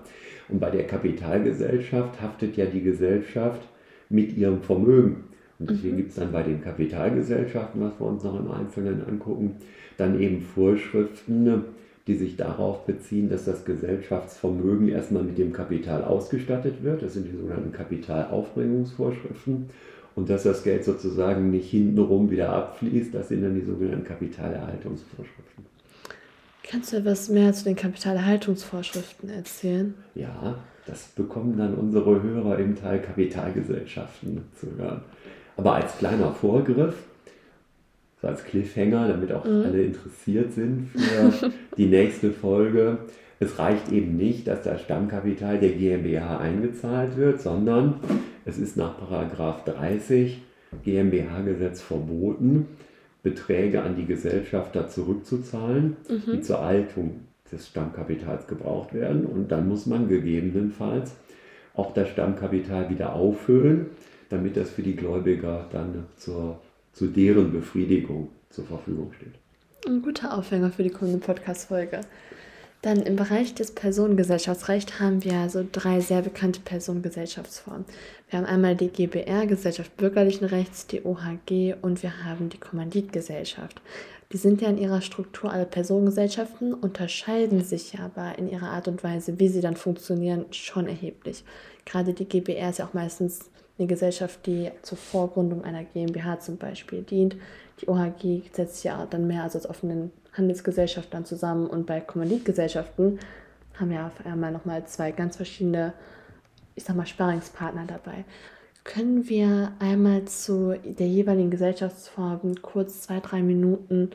Und 0.50 0.60
bei 0.60 0.70
der 0.70 0.86
Kapitalgesellschaft 0.86 2.22
haftet 2.22 2.56
ja 2.58 2.66
die 2.66 2.84
Gesellschaft 2.84 3.62
mit 4.10 4.38
ihrem 4.38 4.62
Vermögen. 4.62 5.24
Und 5.58 5.70
deswegen 5.72 5.94
mhm. 5.94 5.98
gibt 5.98 6.10
es 6.10 6.16
dann 6.16 6.32
bei 6.32 6.44
den 6.44 6.62
Kapitalgesellschaften, 6.62 7.82
was 7.82 8.00
wir 8.00 8.08
uns 8.08 8.24
noch 8.24 8.40
im 8.40 8.52
Einzelnen 8.52 9.04
angucken, 9.08 9.56
dann 9.98 10.20
eben 10.20 10.42
Vorschriften, 10.42 11.64
die 12.08 12.16
sich 12.16 12.36
darauf 12.36 12.86
beziehen, 12.86 13.30
dass 13.30 13.46
das 13.46 13.66
Gesellschaftsvermögen 13.66 14.90
erstmal 14.90 15.24
mit 15.24 15.38
dem 15.38 15.54
Kapital 15.54 16.04
ausgestattet 16.04 16.84
wird. 16.84 17.04
Das 17.04 17.14
sind 17.14 17.28
die 17.28 17.38
sogenannten 17.38 17.72
Kapitalaufbringungsvorschriften. 17.72 19.70
Und 20.16 20.30
dass 20.30 20.44
das 20.44 20.64
Geld 20.64 20.84
sozusagen 20.84 21.52
nicht 21.52 21.70
hintenrum 21.70 22.30
wieder 22.30 22.50
abfließt, 22.50 23.14
das 23.14 23.30
sind 23.30 23.44
dann 23.44 23.56
die 23.56 23.66
sogenannten 23.66 24.04
Kapitalerhaltungsvorschriften. 24.04 25.66
Kannst 26.64 26.94
du 26.94 26.98
etwas 26.98 27.30
mehr 27.30 27.54
zu 27.54 27.66
den 27.66 27.76
Kapitalerhaltungsvorschriften 27.76 29.30
erzählen? 29.30 29.94
Ja, 30.16 30.56
das 30.86 31.08
bekommen 31.16 31.58
dann 31.58 31.76
unsere 31.76 32.22
Hörer 32.22 32.60
im 32.60 32.76
Teil 32.76 33.02
Kapitalgesellschaften 33.02 34.42
zu 34.60 34.68
hören. 34.78 35.02
Aber 35.58 35.76
als 35.76 35.98
kleiner 35.98 36.32
Vorgriff, 36.32 36.96
so 38.22 38.28
als 38.28 38.44
Cliffhanger, 38.44 39.08
damit 39.08 39.32
auch 39.32 39.46
mhm. 39.46 39.64
alle 39.66 39.84
interessiert 39.84 40.54
sind 40.54 40.90
für 40.90 41.52
die 41.78 41.88
nächste 41.88 42.32
Folge, 42.32 43.00
es 43.40 43.58
reicht 43.58 43.92
eben 43.92 44.18
nicht, 44.18 44.48
dass 44.48 44.62
das 44.62 44.82
Stammkapital 44.82 45.60
der 45.60 45.72
GmbH 45.72 46.38
eingezahlt 46.38 47.18
wird, 47.18 47.42
sondern 47.42 47.96
es 48.46 48.58
ist 48.58 48.78
nach 48.78 48.96
30 49.00 50.42
GmbH-Gesetz 50.84 51.82
verboten, 51.82 52.68
Beträge 53.24 53.84
an 53.84 53.96
die 53.96 54.06
Gesellschafter 54.06 54.88
zurückzuzahlen, 54.88 55.98
mhm. 56.10 56.32
die 56.32 56.42
zur 56.42 56.62
Altung 56.62 57.22
des 57.52 57.68
Stammkapitals 57.68 58.48
gebraucht 58.48 58.94
werden. 58.94 59.26
Und 59.26 59.52
dann 59.52 59.68
muss 59.68 59.86
man 59.86 60.08
gegebenenfalls 60.08 61.14
auch 61.74 61.94
das 61.94 62.10
Stammkapital 62.10 62.90
wieder 62.90 63.14
auffüllen, 63.14 63.88
damit 64.30 64.58
das 64.58 64.72
für 64.72 64.82
die 64.82 64.96
Gläubiger 64.96 65.68
dann 65.72 66.06
zur, 66.18 66.60
zu 66.94 67.08
deren 67.08 67.52
Befriedigung 67.52 68.30
zur 68.50 68.66
Verfügung 68.66 69.12
steht. 69.14 69.34
Ein 69.88 70.02
guter 70.02 70.38
Aufhänger 70.38 70.72
für 70.72 70.84
die 70.84 70.90
kommende 70.90 71.20
Podcast-Folge. 71.20 72.02
Dann 72.82 73.04
im 73.04 73.16
Bereich 73.16 73.54
des 73.54 73.74
Personengesellschaftsrechts 73.74 75.00
haben 75.00 75.24
wir 75.24 75.50
so 75.50 75.64
drei 75.72 76.00
sehr 76.00 76.24
bekannte 76.24 76.62
Personengesellschaftsformen. 76.62 77.86
Wir 78.28 78.40
haben 78.40 78.48
einmal 78.48 78.76
die 78.76 78.88
GBR, 78.88 79.46
Gesellschaft 79.46 79.96
bürgerlichen 79.98 80.46
Rechts, 80.46 80.88
die 80.88 81.04
OHG 81.06 81.76
und 81.84 82.02
wir 82.02 82.26
haben 82.26 82.50
die 82.50 82.58
Kommanditgesellschaft. 82.58 83.80
Die 84.32 84.38
sind 84.38 84.62
ja 84.62 84.70
in 84.70 84.80
ihrer 84.80 85.02
Struktur 85.02 85.52
alle 85.52 85.66
Personengesellschaften, 85.66 86.74
unterscheiden 86.74 87.64
sich 87.64 88.00
aber 88.00 88.40
in 88.40 88.50
ihrer 88.50 88.72
Art 88.72 88.88
und 88.88 89.04
Weise, 89.04 89.40
wie 89.40 89.50
sie 89.50 89.62
dann 89.62 89.76
funktionieren, 89.76 90.46
schon 90.50 90.88
erheblich. 90.88 91.44
Gerade 91.86 92.14
die 92.14 92.26
GBR 92.26 92.72
ist 92.72 92.80
ja 92.80 92.88
auch 92.88 92.96
meistens 92.96 93.52
eine 93.78 93.88
Gesellschaft, 93.88 94.46
die 94.48 94.72
zur 94.82 94.98
Vorgründung 94.98 95.64
einer 95.64 95.84
GmbH 95.84 96.40
zum 96.40 96.58
Beispiel 96.58 97.04
dient. 97.04 97.36
Die 97.82 97.90
OHG 97.90 98.44
setzt 98.54 98.84
ja 98.84 99.06
dann 99.06 99.28
mehr 99.28 99.44
also 99.44 99.60
als 99.60 99.70
offenen 99.70 100.12
Handelsgesellschaften 100.34 101.26
zusammen 101.26 101.68
und 101.68 101.86
bei 101.86 102.00
Kommanditgesellschaften 102.00 103.20
haben 103.80 103.90
wir 103.90 104.06
auf 104.06 104.26
einmal 104.26 104.52
nochmal 104.52 104.86
zwei 104.86 105.12
ganz 105.12 105.36
verschiedene, 105.36 105.94
ich 106.76 106.84
sag 106.84 106.96
mal, 106.96 107.06
Sparringspartner 107.06 107.86
dabei. 107.88 108.26
Können 108.84 109.30
wir 109.30 109.74
einmal 109.80 110.26
zu 110.26 110.76
der 110.84 111.08
jeweiligen 111.08 111.52
Gesellschaftsform 111.52 112.62
kurz 112.62 113.02
zwei, 113.02 113.20
drei 113.20 113.42
Minuten 113.42 114.12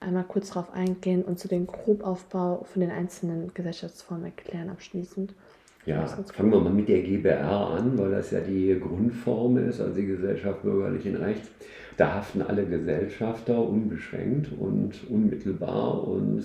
einmal 0.00 0.24
kurz 0.24 0.48
darauf 0.48 0.72
eingehen 0.72 1.22
und 1.22 1.38
zu 1.38 1.46
dem 1.46 1.66
Grobaufbau 1.66 2.64
von 2.64 2.80
den 2.80 2.90
einzelnen 2.90 3.52
Gesellschaftsformen 3.54 4.26
erklären 4.26 4.70
abschließend? 4.70 5.34
Ja, 5.86 6.04
fangen 6.06 6.52
wir 6.52 6.60
mal 6.60 6.72
mit 6.72 6.88
der 6.88 7.02
GBR 7.02 7.70
an, 7.70 7.96
weil 7.96 8.10
das 8.10 8.30
ja 8.32 8.40
die 8.40 8.78
Grundform 8.78 9.56
ist, 9.56 9.80
also 9.80 9.94
die 9.94 10.06
Gesellschaft 10.06 10.62
bürgerlichen 10.62 11.16
Rechts. 11.16 11.50
Da 11.96 12.16
haften 12.16 12.42
alle 12.42 12.66
Gesellschafter 12.66 13.58
unbeschränkt 13.66 14.48
und 14.58 14.92
unmittelbar 15.08 16.06
und 16.06 16.44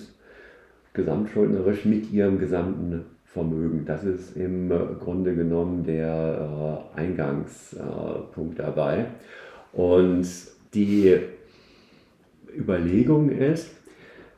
gesamtschuldnerisch 0.93 1.83
mit 1.83 2.11
ihrem 2.11 2.39
gesamten 2.39 3.05
Vermögen. 3.25 3.83
Das 3.85 4.05
ist 4.05 4.37
im 4.37 4.69
Grunde 4.99 5.35
genommen 5.35 5.83
der 5.83 6.87
äh, 6.95 6.99
Eingangspunkt 7.01 8.57
dabei. 8.57 9.07
Und 9.73 10.25
die 10.73 11.17
Überlegung 12.57 13.29
ist, 13.29 13.69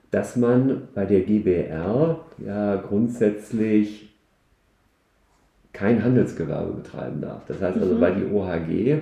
dass 0.10 0.36
man 0.36 0.88
bei 0.96 1.06
der 1.06 1.22
GBR 1.22 2.20
ja 2.39 2.75
grundsätzlich 2.77 4.07
kein 5.77 6.03
Handelsgewerbe 6.03 6.74
betreiben 6.74 7.22
darf. 7.22 7.46
Das 7.48 7.62
heißt 7.62 7.77
also, 7.77 7.96
mhm. 7.96 8.01
weil 8.01 8.15
die 8.15 8.25
OHG 8.25 9.01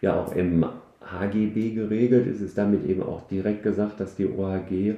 ja 0.00 0.20
auch 0.20 0.34
im 0.34 0.64
HGB 1.00 1.70
geregelt 1.70 2.26
ist, 2.26 2.40
ist 2.40 2.56
damit 2.56 2.88
eben 2.88 3.02
auch 3.02 3.26
direkt 3.26 3.62
gesagt, 3.62 3.98
dass 3.98 4.14
die 4.14 4.26
OHG 4.26 4.94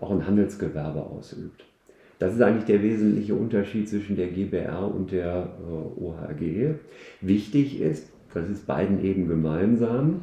auch 0.00 0.10
ein 0.10 0.26
Handelsgewerbe 0.26 1.00
ausübt. 1.00 1.64
Das 2.18 2.34
ist 2.34 2.42
eigentlich 2.42 2.64
der 2.64 2.82
wesentliche 2.82 3.34
Unterschied 3.34 3.88
zwischen 3.88 4.16
der 4.16 4.28
GBR 4.28 4.92
und 4.92 5.12
der 5.12 5.48
äh, 5.60 6.02
OHG. 6.02 6.74
Wichtig 7.20 7.80
ist, 7.80 8.08
das 8.32 8.48
ist 8.48 8.66
beiden 8.66 9.04
eben 9.04 9.28
gemeinsam, 9.28 10.22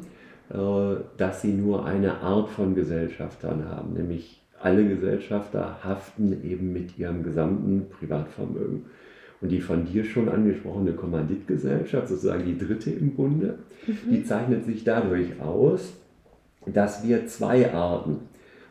äh, 0.50 0.96
dass 1.16 1.42
sie 1.42 1.52
nur 1.52 1.86
eine 1.86 2.20
Art 2.20 2.50
von 2.50 2.74
Gesellschaftern 2.74 3.68
haben, 3.70 3.94
nämlich 3.94 4.42
alle 4.60 4.86
Gesellschafter 4.86 5.78
haften 5.82 6.44
eben 6.44 6.72
mit 6.72 6.98
ihrem 6.98 7.22
gesamten 7.22 7.86
Privatvermögen. 7.90 8.84
Und 9.42 9.48
die 9.50 9.60
von 9.60 9.84
dir 9.84 10.04
schon 10.04 10.28
angesprochene 10.28 10.92
Kommanditgesellschaft, 10.92 12.08
sozusagen 12.08 12.46
die 12.46 12.56
dritte 12.56 12.90
im 12.90 13.10
Bunde, 13.10 13.58
mhm. 13.86 14.12
die 14.12 14.24
zeichnet 14.24 14.64
sich 14.64 14.84
dadurch 14.84 15.40
aus, 15.40 15.94
dass 16.64 17.06
wir 17.06 17.26
zwei 17.26 17.72
Arten 17.74 18.18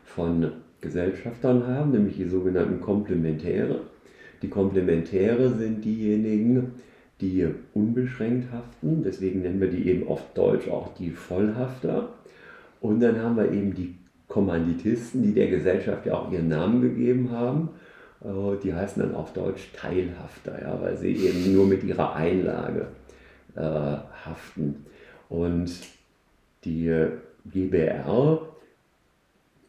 von 0.06 0.50
Gesellschaftern 0.80 1.66
haben, 1.66 1.92
nämlich 1.92 2.16
die 2.16 2.24
sogenannten 2.24 2.80
Komplementäre. 2.80 3.80
Die 4.40 4.48
Komplementäre 4.48 5.50
sind 5.50 5.84
diejenigen, 5.84 6.72
die 7.20 7.46
unbeschränkt 7.74 8.50
haften, 8.50 9.02
deswegen 9.04 9.42
nennen 9.42 9.60
wir 9.60 9.68
die 9.68 9.86
eben 9.86 10.08
auf 10.08 10.22
Deutsch 10.34 10.68
auch 10.68 10.94
die 10.94 11.10
Vollhafter. 11.10 12.14
Und 12.80 13.00
dann 13.00 13.20
haben 13.20 13.36
wir 13.36 13.52
eben 13.52 13.74
die 13.74 13.94
Kommanditisten, 14.26 15.22
die 15.22 15.34
der 15.34 15.48
Gesellschaft 15.48 16.06
ja 16.06 16.14
auch 16.14 16.32
ihren 16.32 16.48
Namen 16.48 16.80
gegeben 16.80 17.30
haben 17.30 17.68
die 18.24 18.72
heißen 18.72 19.02
dann 19.02 19.14
auf 19.14 19.32
Deutsch 19.32 19.72
Teilhafter, 19.74 20.60
ja, 20.62 20.80
weil 20.80 20.96
sie 20.96 21.14
eben 21.14 21.52
nur 21.52 21.66
mit 21.66 21.82
ihrer 21.82 22.14
Einlage 22.14 22.86
äh, 23.56 23.60
haften. 23.60 24.86
Und 25.28 25.72
die 26.64 27.08
GBR 27.46 28.42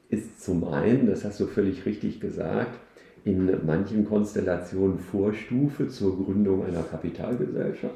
ist 0.09 0.43
zum 0.43 0.67
einen, 0.67 1.07
das 1.07 1.25
hast 1.25 1.39
du 1.39 1.47
völlig 1.47 1.85
richtig 1.85 2.19
gesagt, 2.19 2.79
in 3.25 3.65
manchen 3.65 4.05
Konstellationen 4.07 4.99
Vorstufe 4.99 5.87
zur 5.87 6.23
Gründung 6.23 6.65
einer 6.65 6.83
Kapitalgesellschaft. 6.83 7.95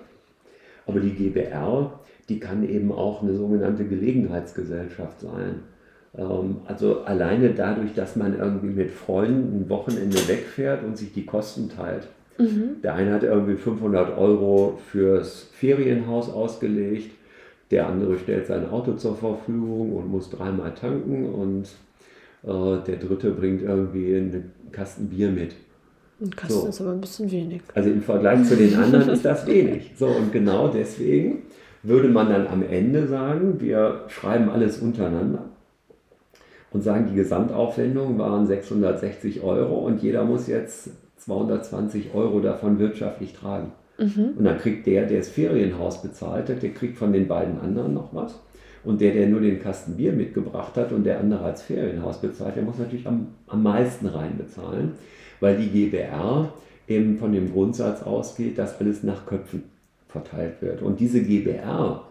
Aber 0.85 0.99
die 1.01 1.11
GBR, 1.11 1.99
die 2.29 2.39
kann 2.39 2.67
eben 2.67 2.91
auch 2.91 3.21
eine 3.21 3.35
sogenannte 3.35 3.85
Gelegenheitsgesellschaft 3.85 5.19
sein. 5.19 5.63
Ähm, 6.17 6.57
also 6.65 7.01
alleine 7.01 7.51
dadurch, 7.51 7.93
dass 7.93 8.15
man 8.15 8.37
irgendwie 8.37 8.73
mit 8.73 8.91
Freunden 8.91 9.61
ein 9.61 9.69
Wochenende 9.69 10.17
wegfährt 10.27 10.83
und 10.83 10.97
sich 10.97 11.13
die 11.13 11.25
Kosten 11.25 11.69
teilt. 11.69 12.07
Mhm. 12.37 12.81
Der 12.83 12.95
eine 12.95 13.13
hat 13.13 13.23
irgendwie 13.23 13.55
500 13.55 14.17
Euro 14.17 14.79
fürs 14.91 15.49
Ferienhaus 15.53 16.29
ausgelegt, 16.29 17.11
der 17.71 17.87
andere 17.87 18.17
stellt 18.17 18.47
sein 18.47 18.69
Auto 18.69 18.93
zur 18.93 19.15
Verfügung 19.15 19.93
und 19.93 20.09
muss 20.09 20.29
dreimal 20.29 20.73
tanken 20.73 21.25
und 21.25 21.63
äh, 22.43 22.83
der 22.85 22.97
dritte 22.97 23.31
bringt 23.31 23.61
irgendwie 23.61 24.15
einen 24.15 24.51
Kasten 24.71 25.09
Bier 25.09 25.29
mit. 25.29 25.55
Ein 26.21 26.31
Kasten 26.35 26.61
so. 26.61 26.67
ist 26.67 26.81
aber 26.81 26.91
ein 26.91 27.01
bisschen 27.01 27.29
wenig. 27.31 27.61
Also 27.75 27.89
im 27.89 28.01
Vergleich 28.01 28.43
zu 28.45 28.55
den 28.55 28.73
anderen 28.75 29.09
ist 29.09 29.25
das 29.25 29.45
wenig. 29.45 29.91
So, 29.95 30.07
und 30.07 30.31
genau 30.31 30.67
deswegen 30.67 31.43
würde 31.83 32.07
man 32.07 32.29
dann 32.29 32.47
am 32.47 32.63
Ende 32.63 33.07
sagen, 33.07 33.59
wir 33.59 34.05
schreiben 34.07 34.49
alles 34.49 34.79
untereinander 34.79 35.45
und 36.77 36.83
sagen, 36.83 37.07
die 37.09 37.15
Gesamtaufwendungen 37.15 38.19
waren 38.19 38.45
660 38.45 39.41
Euro 39.41 39.79
und 39.79 40.03
jeder 40.03 40.23
muss 40.23 40.45
jetzt 40.45 40.91
220 41.17 42.13
Euro 42.13 42.39
davon 42.39 42.77
wirtschaftlich 42.77 43.33
tragen. 43.33 43.71
Mhm. 43.97 44.33
Und 44.37 44.43
dann 44.43 44.59
kriegt 44.59 44.85
der, 44.85 45.07
der 45.07 45.17
das 45.17 45.29
Ferienhaus 45.29 46.03
bezahlt 46.03 46.49
hat, 46.49 46.61
der 46.61 46.69
kriegt 46.69 46.99
von 46.99 47.11
den 47.13 47.27
beiden 47.27 47.59
anderen 47.59 47.95
noch 47.95 48.13
was. 48.13 48.39
Und 48.83 49.01
der, 49.01 49.11
der 49.11 49.25
nur 49.27 49.41
den 49.41 49.59
Kasten 49.59 49.97
Bier 49.97 50.13
mitgebracht 50.13 50.77
hat 50.77 50.91
und 50.91 51.03
der 51.03 51.19
andere 51.19 51.45
als 51.45 51.63
Ferienhaus 51.63 52.21
bezahlt, 52.21 52.55
der 52.55 52.63
muss 52.63 52.77
natürlich 52.77 53.07
am, 53.07 53.29
am 53.47 53.63
meisten 53.63 54.05
reinbezahlen, 54.05 54.91
weil 55.39 55.57
die 55.57 55.69
GBR 55.69 56.53
eben 56.87 57.17
von 57.17 57.31
dem 57.31 57.51
Grundsatz 57.51 58.03
ausgeht, 58.03 58.59
dass 58.59 58.79
alles 58.79 59.01
nach 59.01 59.25
Köpfen 59.25 59.63
verteilt 60.09 60.61
wird. 60.61 60.83
Und 60.83 60.99
diese 60.99 61.23
GBR, 61.23 62.03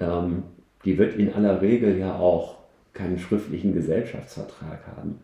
ähm, 0.00 0.42
die 0.84 0.98
wird 0.98 1.14
in 1.14 1.32
aller 1.32 1.62
Regel 1.62 1.96
ja 1.96 2.18
auch 2.18 2.63
keinen 2.94 3.18
schriftlichen 3.18 3.74
Gesellschaftsvertrag 3.74 4.80
haben. 4.96 5.18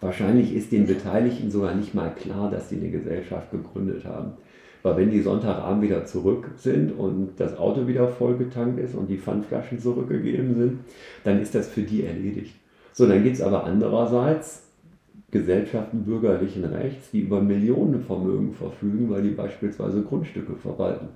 Wahrscheinlich 0.00 0.54
ist 0.54 0.70
den 0.70 0.86
Beteiligten 0.86 1.50
sogar 1.50 1.74
nicht 1.74 1.94
mal 1.94 2.14
klar, 2.14 2.50
dass 2.50 2.68
sie 2.68 2.76
eine 2.76 2.90
Gesellschaft 2.90 3.50
gegründet 3.50 4.04
haben. 4.04 4.32
Weil 4.82 4.98
wenn 4.98 5.10
die 5.10 5.22
Sonntagabend 5.22 5.82
wieder 5.82 6.04
zurück 6.04 6.50
sind 6.58 6.92
und 6.92 7.40
das 7.40 7.56
Auto 7.56 7.86
wieder 7.86 8.06
vollgetankt 8.06 8.78
ist 8.78 8.94
und 8.94 9.08
die 9.08 9.16
Pfandflaschen 9.16 9.78
zurückgegeben 9.78 10.54
sind, 10.54 10.80
dann 11.24 11.40
ist 11.40 11.54
das 11.54 11.68
für 11.68 11.80
die 11.80 12.04
erledigt. 12.04 12.54
So, 12.92 13.06
dann 13.06 13.24
gibt 13.24 13.36
es 13.36 13.42
aber 13.42 13.64
andererseits 13.64 14.64
Gesellschaften 15.30 16.04
bürgerlichen 16.04 16.64
Rechts, 16.64 17.10
die 17.10 17.20
über 17.20 17.40
Millionenvermögen 17.40 18.52
verfügen, 18.52 19.08
weil 19.08 19.22
die 19.22 19.30
beispielsweise 19.30 20.02
Grundstücke 20.02 20.54
verwalten. 20.54 21.08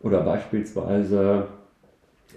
Oder 0.00 0.22
beispielsweise 0.22 1.48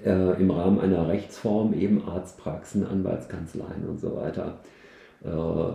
äh, 0.05 0.41
im 0.41 0.51
Rahmen 0.51 0.79
einer 0.79 1.07
Rechtsform 1.07 1.73
eben 1.73 2.07
Arztpraxen, 2.07 2.85
Anwaltskanzleien 2.85 3.87
und 3.87 3.99
so 3.99 4.15
weiter 4.15 4.59
äh, 5.23 5.73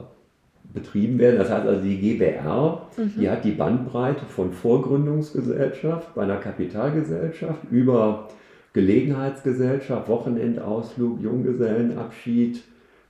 betrieben 0.73 1.19
werden. 1.19 1.39
Das 1.39 1.51
heißt 1.51 1.67
also, 1.67 1.83
die 1.83 1.99
GBR, 1.99 2.83
mhm. 2.97 3.13
die 3.19 3.29
hat 3.29 3.45
die 3.45 3.53
Bandbreite 3.53 4.25
von 4.25 4.53
Vorgründungsgesellschaft 4.53 6.15
bei 6.15 6.23
einer 6.23 6.37
Kapitalgesellschaft 6.37 7.61
über 7.71 8.29
Gelegenheitsgesellschaft, 8.73 10.09
Wochenendausflug, 10.09 11.23
Junggesellenabschied, 11.23 12.63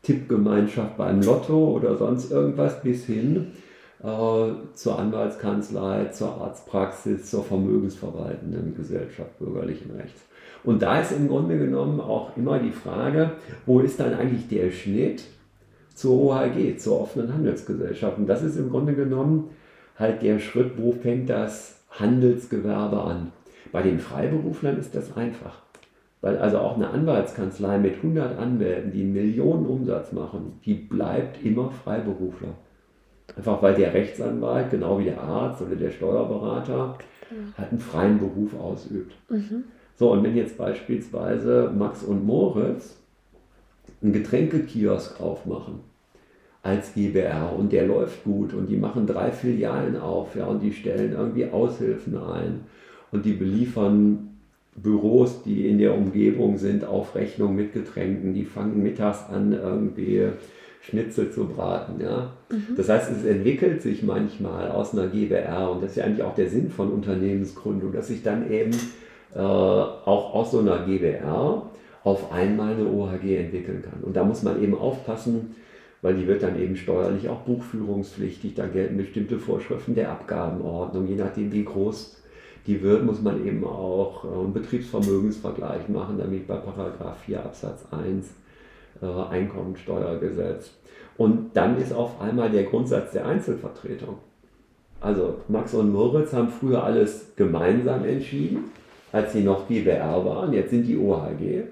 Tippgemeinschaft 0.02 0.96
beim 0.98 1.22
Lotto 1.22 1.70
oder 1.70 1.96
sonst 1.96 2.30
irgendwas 2.30 2.82
bis 2.82 3.06
hin 3.06 3.52
äh, 4.02 4.06
zur 4.74 4.98
Anwaltskanzlei, 4.98 6.06
zur 6.06 6.42
Arztpraxis, 6.42 7.30
zur 7.30 7.44
vermögensverwaltenden 7.44 8.76
Gesellschaft 8.76 9.38
bürgerlichen 9.38 9.92
Rechts. 9.92 10.20
Und 10.64 10.82
da 10.82 11.00
ist 11.00 11.12
im 11.12 11.28
Grunde 11.28 11.58
genommen 11.58 12.00
auch 12.00 12.36
immer 12.36 12.58
die 12.58 12.72
Frage, 12.72 13.32
wo 13.66 13.80
ist 13.80 14.00
dann 14.00 14.14
eigentlich 14.14 14.48
der 14.48 14.70
Schnitt 14.70 15.24
zur 15.94 16.20
OHG, 16.20 16.78
zur 16.78 17.02
offenen 17.02 17.32
Handelsgesellschaft? 17.32 18.18
Und 18.18 18.26
das 18.26 18.42
ist 18.42 18.56
im 18.56 18.70
Grunde 18.70 18.94
genommen 18.94 19.50
halt 19.98 20.22
der 20.22 20.38
Schritt, 20.38 20.72
wo 20.76 20.92
fängt 20.92 21.28
das 21.28 21.82
Handelsgewerbe 21.90 23.00
an? 23.00 23.32
Bei 23.72 23.82
den 23.82 23.98
Freiberuflern 23.98 24.78
ist 24.78 24.94
das 24.94 25.16
einfach. 25.16 25.62
Weil 26.20 26.38
also 26.38 26.58
auch 26.58 26.76
eine 26.76 26.88
Anwaltskanzlei 26.88 27.78
mit 27.78 27.96
100 27.96 28.38
Anwälten, 28.38 28.90
die 28.90 29.02
einen 29.02 29.12
Millionen 29.12 29.66
Umsatz 29.66 30.12
machen, 30.12 30.58
die 30.64 30.74
bleibt 30.74 31.44
immer 31.44 31.70
Freiberufler. 31.70 32.54
Einfach 33.36 33.62
weil 33.62 33.74
der 33.74 33.92
Rechtsanwalt, 33.92 34.70
genau 34.70 34.98
wie 34.98 35.04
der 35.04 35.20
Arzt 35.20 35.60
oder 35.60 35.76
der 35.76 35.90
Steuerberater, 35.90 36.96
halt 37.58 37.70
einen 37.70 37.80
freien 37.80 38.18
Beruf 38.18 38.58
ausübt. 38.58 39.14
Mhm. 39.28 39.64
So, 39.96 40.12
und 40.12 40.24
wenn 40.24 40.36
jetzt 40.36 40.58
beispielsweise 40.58 41.72
Max 41.76 42.02
und 42.02 42.26
Moritz 42.26 42.96
einen 44.02 44.12
Getränkekiosk 44.12 45.20
aufmachen 45.20 45.80
als 46.62 46.94
GBR 46.94 47.54
und 47.56 47.72
der 47.72 47.86
läuft 47.86 48.24
gut 48.24 48.54
und 48.54 48.68
die 48.68 48.76
machen 48.76 49.06
drei 49.06 49.30
Filialen 49.30 49.96
auf, 49.96 50.34
ja, 50.34 50.46
und 50.46 50.62
die 50.62 50.72
stellen 50.72 51.12
irgendwie 51.12 51.46
Aushilfen 51.46 52.16
ein 52.16 52.60
und 53.12 53.24
die 53.24 53.34
beliefern 53.34 54.30
Büros, 54.76 55.42
die 55.44 55.68
in 55.68 55.78
der 55.78 55.94
Umgebung 55.94 56.58
sind, 56.58 56.84
auf 56.84 57.14
Rechnung 57.14 57.54
mit 57.54 57.72
Getränken, 57.72 58.34
die 58.34 58.44
fangen 58.44 58.82
mittags 58.82 59.28
an, 59.28 59.52
irgendwie 59.52 60.28
Schnitzel 60.80 61.30
zu 61.30 61.46
braten. 61.46 62.00
Ja? 62.00 62.32
Mhm. 62.50 62.74
Das 62.76 62.88
heißt, 62.88 63.10
es 63.12 63.24
entwickelt 63.24 63.82
sich 63.82 64.02
manchmal 64.02 64.70
aus 64.70 64.92
einer 64.92 65.06
GBR 65.06 65.70
und 65.70 65.82
das 65.82 65.90
ist 65.90 65.96
ja 65.96 66.04
eigentlich 66.04 66.24
auch 66.24 66.34
der 66.34 66.48
Sinn 66.48 66.70
von 66.70 66.90
Unternehmensgründung, 66.90 67.92
dass 67.92 68.08
sich 68.08 68.22
dann 68.22 68.50
eben 68.50 68.72
äh, 69.34 69.38
auch 69.38 70.34
aus 70.34 70.50
so 70.52 70.60
einer 70.60 70.84
GBR 70.84 71.62
auf 72.04 72.32
einmal 72.32 72.74
eine 72.74 72.86
OHG 72.86 73.36
entwickeln 73.36 73.82
kann. 73.82 74.02
Und 74.02 74.14
da 74.14 74.24
muss 74.24 74.42
man 74.42 74.62
eben 74.62 74.76
aufpassen, 74.76 75.56
weil 76.02 76.14
die 76.14 76.26
wird 76.26 76.42
dann 76.42 76.60
eben 76.60 76.76
steuerlich 76.76 77.28
auch 77.30 77.40
buchführungspflichtig, 77.40 78.54
da 78.54 78.66
gelten 78.66 78.98
bestimmte 78.98 79.38
Vorschriften 79.38 79.94
der 79.94 80.10
Abgabenordnung, 80.10 81.06
je 81.08 81.16
nachdem 81.16 81.50
wie 81.50 81.64
groß 81.64 82.20
die 82.66 82.82
wird, 82.82 83.04
muss 83.04 83.20
man 83.22 83.46
eben 83.46 83.64
auch 83.64 84.24
äh, 84.24 84.28
einen 84.28 84.52
Betriebsvermögensvergleich 84.52 85.88
machen, 85.88 86.18
damit 86.18 86.46
bei 86.46 86.56
Paragraph 86.56 87.18
4 87.24 87.44
Absatz 87.44 87.84
1 87.90 88.26
äh, 89.02 89.06
Einkommensteuergesetz. 89.30 90.70
Und 91.16 91.50
dann 91.54 91.78
ist 91.78 91.92
auf 91.92 92.20
einmal 92.20 92.50
der 92.50 92.64
Grundsatz 92.64 93.12
der 93.12 93.26
Einzelvertretung. 93.26 94.18
Also 95.00 95.36
Max 95.48 95.74
und 95.74 95.92
Moritz 95.92 96.32
haben 96.32 96.48
früher 96.48 96.82
alles 96.82 97.32
gemeinsam 97.36 98.04
entschieden, 98.04 98.70
als 99.14 99.32
sie 99.32 99.44
noch 99.44 99.68
GBR 99.68 100.24
waren. 100.24 100.52
Jetzt 100.52 100.70
sind 100.70 100.88
die 100.88 100.98
OHG. 100.98 101.62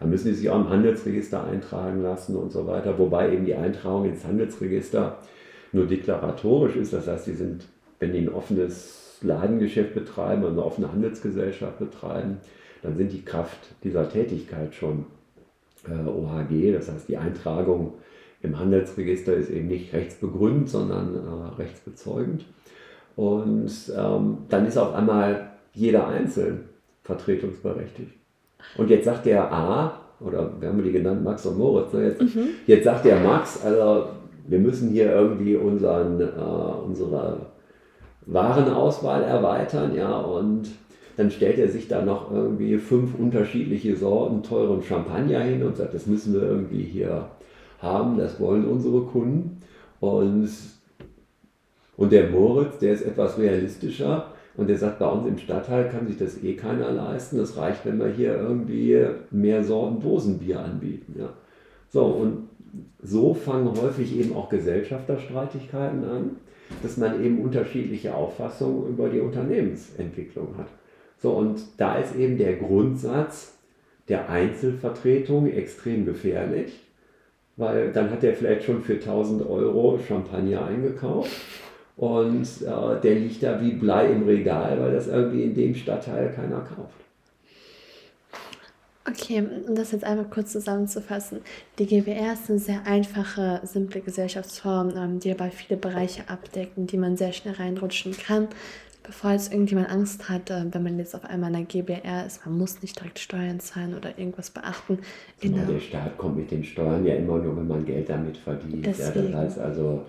Da 0.00 0.06
müssen 0.06 0.28
sie 0.28 0.34
sich 0.34 0.48
auch 0.48 0.56
im 0.56 0.70
Handelsregister 0.70 1.44
eintragen 1.44 2.02
lassen 2.02 2.34
und 2.34 2.50
so 2.50 2.66
weiter. 2.66 2.98
Wobei 2.98 3.30
eben 3.30 3.44
die 3.44 3.54
Eintragung 3.54 4.06
ins 4.06 4.24
Handelsregister 4.24 5.18
nur 5.72 5.84
deklaratorisch 5.84 6.76
ist. 6.76 6.94
Das 6.94 7.06
heißt, 7.06 7.26
sie 7.26 7.34
sind, 7.34 7.66
wenn 7.98 8.14
die 8.14 8.20
ein 8.20 8.30
offenes 8.30 9.18
Ladengeschäft 9.20 9.92
betreiben, 9.92 10.46
eine 10.46 10.64
offene 10.64 10.90
Handelsgesellschaft 10.90 11.78
betreiben, 11.78 12.38
dann 12.82 12.96
sind 12.96 13.12
die 13.12 13.22
Kraft 13.22 13.58
dieser 13.84 14.08
Tätigkeit 14.08 14.74
schon 14.74 15.04
äh, 15.86 16.08
OHG. 16.08 16.72
Das 16.72 16.90
heißt, 16.90 17.06
die 17.06 17.18
Eintragung 17.18 17.92
im 18.40 18.58
Handelsregister 18.58 19.34
ist 19.34 19.50
eben 19.50 19.68
nicht 19.68 19.92
rechtsbegründend, 19.92 20.70
sondern 20.70 21.16
äh, 21.16 21.60
rechtsbezeugend. 21.60 22.46
Und 23.14 23.92
ähm, 23.94 24.38
dann 24.48 24.64
ist 24.64 24.78
auf 24.78 24.94
einmal 24.94 25.50
jeder 25.74 26.08
einzeln 26.08 26.64
vertretungsberechtigt. 27.08 28.12
Und 28.76 28.90
jetzt 28.90 29.06
sagt 29.06 29.24
der 29.24 29.50
A, 29.50 30.00
oder 30.20 30.52
wir 30.60 30.68
haben 30.68 30.82
die 30.82 30.92
genannt, 30.92 31.24
Max 31.24 31.46
und 31.46 31.58
Moritz, 31.58 31.92
ne? 31.94 32.08
jetzt, 32.08 32.20
mhm. 32.20 32.48
jetzt 32.66 32.84
sagt 32.84 33.04
der 33.06 33.18
Max, 33.20 33.64
also 33.64 34.10
wir 34.46 34.58
müssen 34.58 34.90
hier 34.90 35.10
irgendwie 35.10 35.56
unseren, 35.56 36.20
äh, 36.20 36.26
unsere 36.84 37.46
Warenauswahl 38.26 39.22
erweitern, 39.22 39.94
ja, 39.94 40.18
und 40.18 40.68
dann 41.16 41.30
stellt 41.30 41.58
er 41.58 41.68
sich 41.68 41.88
da 41.88 42.04
noch 42.04 42.30
irgendwie 42.30 42.76
fünf 42.76 43.18
unterschiedliche 43.18 43.96
Sorten 43.96 44.42
teuren 44.42 44.82
Champagner 44.82 45.40
hin 45.40 45.62
und 45.62 45.76
sagt, 45.76 45.94
das 45.94 46.06
müssen 46.06 46.34
wir 46.34 46.42
irgendwie 46.42 46.82
hier 46.82 47.30
haben, 47.80 48.18
das 48.18 48.38
wollen 48.38 48.66
unsere 48.66 49.00
Kunden. 49.02 49.62
Und, 50.00 50.50
und 51.96 52.12
der 52.12 52.28
Moritz, 52.28 52.78
der 52.78 52.92
ist 52.92 53.02
etwas 53.02 53.38
realistischer 53.38 54.32
und 54.58 54.66
der 54.66 54.76
sagt, 54.76 54.98
bei 54.98 55.06
uns 55.06 55.28
im 55.28 55.38
Stadtteil 55.38 55.88
kann 55.88 56.08
sich 56.08 56.18
das 56.18 56.42
eh 56.42 56.54
keiner 56.54 56.90
leisten. 56.90 57.38
Das 57.38 57.56
reicht, 57.56 57.86
wenn 57.86 58.00
wir 58.00 58.08
hier 58.08 58.34
irgendwie 58.34 58.98
mehr 59.30 59.62
Sorten 59.62 60.02
Dosenbier 60.02 60.58
anbieten. 60.58 61.14
Ja. 61.16 61.32
So, 61.90 62.04
und 62.04 62.48
so 63.00 63.34
fangen 63.34 63.80
häufig 63.80 64.18
eben 64.18 64.34
auch 64.34 64.48
Gesellschafterstreitigkeiten 64.48 66.04
an, 66.04 66.30
dass 66.82 66.96
man 66.96 67.24
eben 67.24 67.40
unterschiedliche 67.40 68.12
Auffassungen 68.12 68.88
über 68.88 69.08
die 69.08 69.20
Unternehmensentwicklung 69.20 70.56
hat. 70.58 70.66
So, 71.18 71.30
und 71.30 71.60
da 71.76 71.94
ist 71.94 72.16
eben 72.16 72.36
der 72.36 72.56
Grundsatz 72.56 73.56
der 74.08 74.28
Einzelvertretung 74.28 75.46
extrem 75.46 76.04
gefährlich, 76.04 76.80
weil 77.56 77.92
dann 77.92 78.10
hat 78.10 78.24
er 78.24 78.34
vielleicht 78.34 78.64
schon 78.64 78.82
für 78.82 78.94
1000 78.94 79.48
Euro 79.48 80.00
Champagner 80.04 80.66
eingekauft 80.66 81.30
und 81.98 82.46
äh, 82.62 83.00
der 83.02 83.14
liegt 83.16 83.42
da 83.42 83.60
wie 83.60 83.72
Blei 83.72 84.06
im 84.06 84.24
Regal, 84.24 84.80
weil 84.80 84.92
das 84.92 85.08
irgendwie 85.08 85.42
in 85.42 85.54
dem 85.54 85.74
Stadtteil 85.74 86.32
keiner 86.32 86.60
kauft. 86.60 86.94
Okay, 89.06 89.42
um 89.66 89.74
das 89.74 89.92
jetzt 89.92 90.04
einmal 90.04 90.26
kurz 90.26 90.52
zusammenzufassen. 90.52 91.40
Die 91.78 91.86
GWR 91.86 92.34
ist 92.34 92.50
eine 92.50 92.58
sehr 92.58 92.86
einfache, 92.86 93.60
simple 93.64 94.00
Gesellschaftsform, 94.00 94.92
ähm, 94.96 95.18
die 95.18 95.30
aber 95.30 95.50
viele 95.50 95.78
Bereiche 95.78 96.28
abdeckt, 96.28 96.76
in 96.76 96.86
die 96.86 96.98
man 96.98 97.16
sehr 97.16 97.32
schnell 97.32 97.54
reinrutschen 97.54 98.12
kann 98.16 98.48
bevor 99.08 99.32
jetzt 99.32 99.50
irgendjemand 99.50 99.90
Angst 99.90 100.28
hat, 100.28 100.50
äh, 100.50 100.66
wenn 100.70 100.82
man 100.82 100.98
jetzt 100.98 101.14
auf 101.14 101.24
einmal 101.24 101.48
in 101.48 101.56
der 101.56 101.64
GBR 101.64 102.26
ist, 102.26 102.44
man 102.44 102.58
muss 102.58 102.82
nicht 102.82 103.00
direkt 103.00 103.18
Steuern 103.18 103.58
zahlen 103.58 103.94
oder 103.94 104.18
irgendwas 104.18 104.50
beachten. 104.50 104.98
Genau, 105.40 105.64
der 105.64 105.80
Staat 105.80 106.18
kommt 106.18 106.36
mit 106.36 106.50
den 106.50 106.62
Steuern 106.62 107.04
ja 107.06 107.14
immer 107.14 107.38
nur, 107.38 107.56
wenn 107.56 107.66
man 107.66 107.84
Geld 107.86 108.10
damit 108.10 108.36
verdient. 108.36 108.86
Ja, 108.86 109.10
das 109.10 109.32
heißt 109.34 109.58
also, 109.58 110.04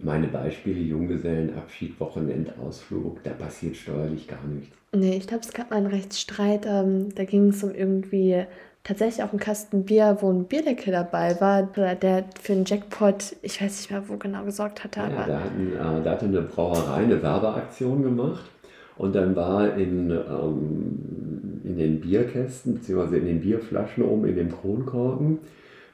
meine 0.00 0.28
Beispiele, 0.28 0.80
Junggesellenabschied, 0.80 1.98
Wochenendausflug, 2.00 3.22
da 3.22 3.30
passiert 3.30 3.76
steuerlich 3.76 4.26
gar 4.28 4.44
nichts. 4.44 4.76
Nee, 4.94 5.16
ich 5.16 5.26
glaube, 5.26 5.42
es 5.44 5.52
gab 5.52 5.70
mal 5.70 5.76
einen 5.76 5.86
Rechtsstreit, 5.86 6.66
ähm, 6.66 7.14
da 7.14 7.24
ging 7.24 7.48
es 7.48 7.62
um 7.64 7.74
irgendwie 7.74 8.44
tatsächlich 8.84 9.22
auch 9.22 9.30
einen 9.30 9.40
Kasten 9.40 9.84
Bier, 9.84 10.18
wo 10.20 10.30
ein 10.30 10.44
Bierdeckel 10.44 10.92
dabei 10.92 11.40
war, 11.40 11.62
der 11.62 12.24
für 12.40 12.52
einen 12.52 12.64
Jackpot, 12.64 13.36
ich 13.42 13.62
weiß 13.62 13.78
nicht 13.78 13.90
mehr, 13.90 14.08
wo 14.08 14.16
genau 14.16 14.44
gesorgt 14.44 14.84
hatte. 14.84 15.00
Ja, 15.00 15.06
aber 15.06 15.26
da, 15.26 15.40
hatten, 15.40 15.72
äh, 15.72 16.02
da 16.04 16.10
hatte 16.10 16.26
eine 16.26 16.42
Brauerei 16.42 17.04
eine 17.04 17.22
Werbeaktion 17.22 18.02
gemacht 18.02 18.50
und 18.96 19.14
dann 19.14 19.36
war 19.36 19.76
in, 19.76 20.10
ähm, 20.10 21.60
in 21.64 21.78
den 21.78 22.00
Bierkästen, 22.00 22.74
beziehungsweise 22.74 23.18
in 23.18 23.26
den 23.26 23.40
Bierflaschen 23.40 24.04
oben, 24.04 24.26
in 24.26 24.36
dem 24.36 24.50
Kronkorken, 24.50 25.38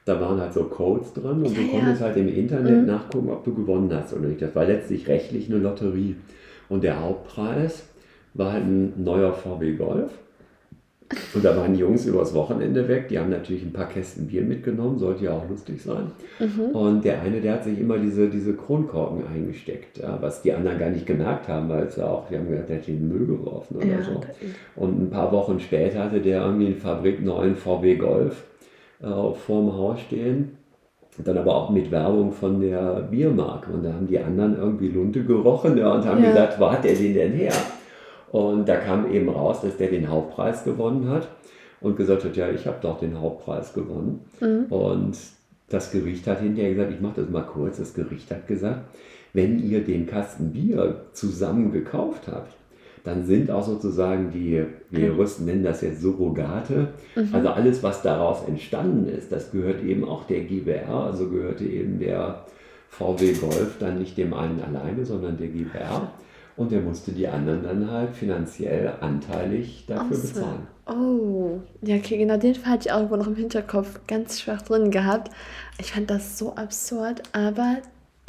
da 0.09 0.19
waren 0.19 0.41
halt 0.41 0.53
so 0.53 0.63
Codes 0.63 1.13
dran 1.13 1.43
und 1.43 1.55
ja, 1.55 1.61
du 1.61 1.67
konntest 1.69 2.01
ja. 2.01 2.07
halt 2.07 2.17
im 2.17 2.27
Internet 2.27 2.81
mhm. 2.81 2.85
nachgucken, 2.87 3.29
ob 3.29 3.43
du 3.43 3.53
gewonnen 3.53 3.91
hast 3.93 4.13
oder 4.13 4.27
nicht. 4.27 4.41
Das 4.41 4.55
war 4.55 4.65
letztlich 4.65 5.07
rechtlich 5.07 5.49
eine 5.49 5.59
Lotterie. 5.59 6.15
Und 6.67 6.83
der 6.83 7.01
Hauptpreis 7.01 7.83
war 8.33 8.53
halt 8.53 8.65
ein 8.65 9.03
neuer 9.03 9.33
VW 9.33 9.73
Golf 9.73 10.11
und 11.33 11.43
da 11.43 11.57
waren 11.57 11.73
die 11.73 11.79
Jungs 11.79 12.05
übers 12.05 12.35
Wochenende 12.35 12.87
weg. 12.87 13.07
Die 13.07 13.17
haben 13.17 13.31
natürlich 13.31 13.63
ein 13.63 13.73
paar 13.73 13.87
Kästen 13.87 14.27
Bier 14.27 14.43
mitgenommen, 14.43 14.99
sollte 14.99 15.25
ja 15.25 15.31
auch 15.31 15.49
lustig 15.49 15.81
sein. 15.81 16.11
Mhm. 16.39 16.75
Und 16.75 17.05
der 17.05 17.21
eine, 17.21 17.41
der 17.41 17.53
hat 17.53 17.63
sich 17.63 17.79
immer 17.79 17.97
diese, 17.97 18.29
diese 18.29 18.53
Kronkorken 18.53 19.23
eingesteckt, 19.27 19.97
ja, 19.97 20.19
was 20.21 20.43
die 20.43 20.53
anderen 20.53 20.77
gar 20.77 20.89
nicht 20.89 21.07
gemerkt 21.07 21.47
haben, 21.47 21.67
weil 21.69 21.83
es 21.85 21.95
ja 21.95 22.07
auch, 22.07 22.27
die 22.27 22.37
haben 22.37 22.47
gesagt, 22.47 22.69
der 22.69 22.77
hat 22.77 22.87
den 22.87 23.07
Müll 23.07 23.25
geworfen 23.25 23.77
oder 23.77 23.87
ja, 23.87 24.03
so. 24.03 24.21
Und 24.75 25.01
ein 25.01 25.09
paar 25.09 25.31
Wochen 25.31 25.59
später 25.59 26.03
hatte 26.03 26.21
der 26.21 26.43
irgendwie 26.43 26.67
einen 26.67 26.77
fabrikneuen 26.77 27.55
VW 27.55 27.95
Golf 27.95 28.43
äh, 29.01 29.33
vorm 29.33 29.73
Haus 29.73 30.01
stehen. 30.01 30.57
dann 31.17 31.37
aber 31.37 31.55
auch 31.55 31.69
mit 31.69 31.91
Werbung 31.91 32.31
von 32.31 32.61
der 32.61 33.07
Biermarke. 33.09 33.71
Und 33.73 33.83
da 33.83 33.93
haben 33.93 34.07
die 34.07 34.19
anderen 34.19 34.57
irgendwie 34.57 34.89
Lunte 34.89 35.23
gerochen 35.23 35.77
ja, 35.77 35.93
und 35.93 36.05
haben 36.05 36.23
ja. 36.23 36.29
gesagt, 36.29 36.59
wo 36.59 36.71
hat 36.71 36.83
der 36.83 36.95
den 36.95 37.13
denn 37.13 37.33
her? 37.33 37.53
Und 38.31 38.69
da 38.69 38.77
kam 38.77 39.11
eben 39.11 39.29
raus, 39.29 39.61
dass 39.61 39.77
der 39.77 39.89
den 39.89 40.09
Hauptpreis 40.09 40.63
gewonnen 40.63 41.09
hat 41.09 41.27
und 41.81 41.97
gesagt 41.97 42.23
hat, 42.23 42.35
ja, 42.35 42.49
ich 42.49 42.67
habe 42.67 42.77
doch 42.81 42.99
den 42.99 43.19
Hauptpreis 43.19 43.73
gewonnen. 43.73 44.21
Mhm. 44.39 44.65
Und 44.69 45.17
das 45.69 45.91
Gericht 45.91 46.27
hat 46.27 46.39
hinterher 46.39 46.73
gesagt, 46.73 46.93
ich 46.93 47.01
mache 47.01 47.21
das 47.21 47.29
mal 47.29 47.41
kurz, 47.41 47.77
das 47.77 47.93
Gericht 47.93 48.31
hat 48.31 48.47
gesagt, 48.47 48.81
wenn 49.33 49.59
ihr 49.59 49.83
den 49.83 50.07
Kasten 50.07 50.51
Bier 50.51 51.05
zusammen 51.13 51.71
gekauft 51.71 52.23
habt, 52.27 52.55
dann 53.03 53.25
sind 53.25 53.49
auch 53.51 53.63
sozusagen 53.63 54.31
die, 54.31 54.63
wir 54.89 55.07
Juristen 55.07 55.45
nennen 55.45 55.63
das 55.63 55.81
jetzt 55.81 56.01
Surrogate, 56.01 56.89
mhm. 57.15 57.29
also 57.31 57.49
alles, 57.49 57.83
was 57.83 58.01
daraus 58.01 58.47
entstanden 58.47 59.07
ist, 59.07 59.31
das 59.31 59.51
gehört 59.51 59.83
eben 59.83 60.03
auch 60.03 60.25
der 60.25 60.41
GBR, 60.41 60.89
also 60.89 61.29
gehörte 61.29 61.63
eben 61.65 61.99
der 61.99 62.45
VW 62.89 63.33
Golf 63.33 63.77
dann 63.79 63.99
nicht 63.99 64.17
dem 64.17 64.33
einen 64.33 64.61
alleine, 64.61 65.05
sondern 65.05 65.37
der 65.37 65.47
GBR. 65.47 66.11
Und 66.57 66.73
er 66.73 66.81
musste 66.81 67.13
die 67.13 67.25
anderen 67.25 67.63
dann 67.63 67.89
halt 67.89 68.13
finanziell 68.13 68.91
anteilig 68.99 69.85
dafür 69.87 70.17
awesome. 70.17 70.33
bezahlen. 70.33 70.67
Oh, 70.87 71.61
ja, 71.81 71.95
okay, 71.95 72.17
genau 72.17 72.35
den 72.35 72.55
Fall 72.55 72.73
hatte 72.73 72.87
ich 72.87 72.91
auch 72.91 72.97
irgendwo 72.97 73.15
noch 73.15 73.27
im 73.27 73.35
Hinterkopf 73.35 74.01
ganz 74.07 74.41
schwach 74.41 74.61
drin 74.63 74.91
gehabt. 74.91 75.31
Ich 75.79 75.93
fand 75.93 76.09
das 76.09 76.37
so 76.37 76.55
absurd, 76.55 77.21
aber 77.31 77.77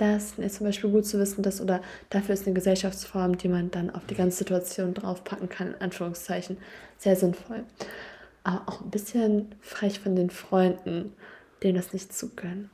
das 0.00 0.38
ist 0.38 0.56
zum 0.56 0.66
Beispiel 0.66 0.90
gut 0.90 1.04
zu 1.04 1.18
wissen, 1.18 1.42
dass 1.42 1.60
oder 1.60 1.82
dafür 2.08 2.32
ist 2.32 2.46
eine 2.46 2.54
Gesellschaftsform, 2.54 3.36
die 3.36 3.48
man 3.48 3.70
dann 3.70 3.90
auf 3.90 4.06
die 4.06 4.14
ganze 4.14 4.38
Situation 4.38 4.94
draufpacken 4.94 5.50
kann, 5.50 5.74
in 5.74 5.80
Anführungszeichen, 5.80 6.56
sehr 6.96 7.16
sinnvoll. 7.16 7.64
Aber 8.42 8.62
auch 8.66 8.80
ein 8.80 8.90
bisschen 8.90 9.54
frech 9.60 10.00
von 10.00 10.16
den 10.16 10.30
Freunden, 10.30 11.12
denen 11.62 11.76
das 11.76 11.92
nicht 11.92 12.14
zu 12.14 12.30
gönnen. 12.34 12.70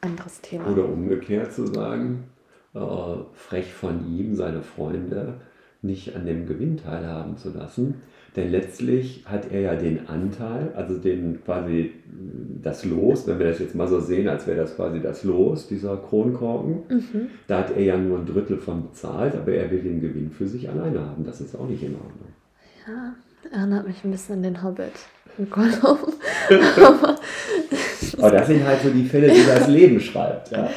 Anderes 0.00 0.40
Thema. 0.40 0.70
Oder 0.72 0.86
umgekehrt 0.86 1.52
zu 1.52 1.66
sagen, 1.66 2.24
äh, 2.74 2.80
frech 3.34 3.74
von 3.74 4.06
ihm, 4.16 4.34
seine 4.34 4.62
Freunde 4.62 5.34
nicht 5.82 6.16
an 6.16 6.24
dem 6.24 6.46
Gewinn 6.46 6.78
teilhaben 6.78 7.36
zu 7.36 7.50
lassen. 7.50 8.00
Denn 8.36 8.50
letztlich 8.50 9.24
hat 9.26 9.50
er 9.50 9.60
ja 9.60 9.74
den 9.74 10.08
Anteil, 10.08 10.72
also 10.76 10.96
den 10.98 11.42
quasi 11.44 11.92
das 12.62 12.84
Los, 12.84 13.26
wenn 13.26 13.38
wir 13.38 13.46
das 13.46 13.58
jetzt 13.58 13.74
mal 13.74 13.88
so 13.88 13.98
sehen, 13.98 14.28
als 14.28 14.46
wäre 14.46 14.58
das 14.58 14.76
quasi 14.76 15.00
das 15.00 15.24
Los, 15.24 15.66
dieser 15.66 15.96
Kronkorken, 15.96 16.82
mhm. 16.88 17.28
da 17.48 17.58
hat 17.58 17.76
er 17.76 17.82
ja 17.82 17.96
nur 17.96 18.18
ein 18.18 18.26
Drittel 18.26 18.58
von 18.58 18.88
bezahlt, 18.88 19.34
aber 19.34 19.52
er 19.52 19.70
will 19.70 19.80
den 19.80 20.00
Gewinn 20.00 20.30
für 20.30 20.46
sich 20.46 20.68
alleine 20.68 21.00
haben. 21.00 21.24
Das 21.24 21.40
ist 21.40 21.56
auch 21.56 21.66
nicht 21.66 21.82
in 21.82 21.94
Ordnung. 21.94 22.28
Ja, 22.86 23.14
erinnert 23.50 23.88
mich 23.88 24.04
ein 24.04 24.12
bisschen 24.12 24.36
an 24.36 24.42
den 24.42 24.62
Hobbit. 24.62 24.92
aber, 25.50 25.98
aber 28.18 28.30
das 28.30 28.46
sind 28.46 28.64
halt 28.64 28.82
so 28.82 28.90
die 28.90 29.04
Fälle, 29.04 29.30
die 29.30 29.46
das 29.46 29.68
Leben 29.68 29.98
schreibt. 29.98 30.50
Ja. 30.50 30.70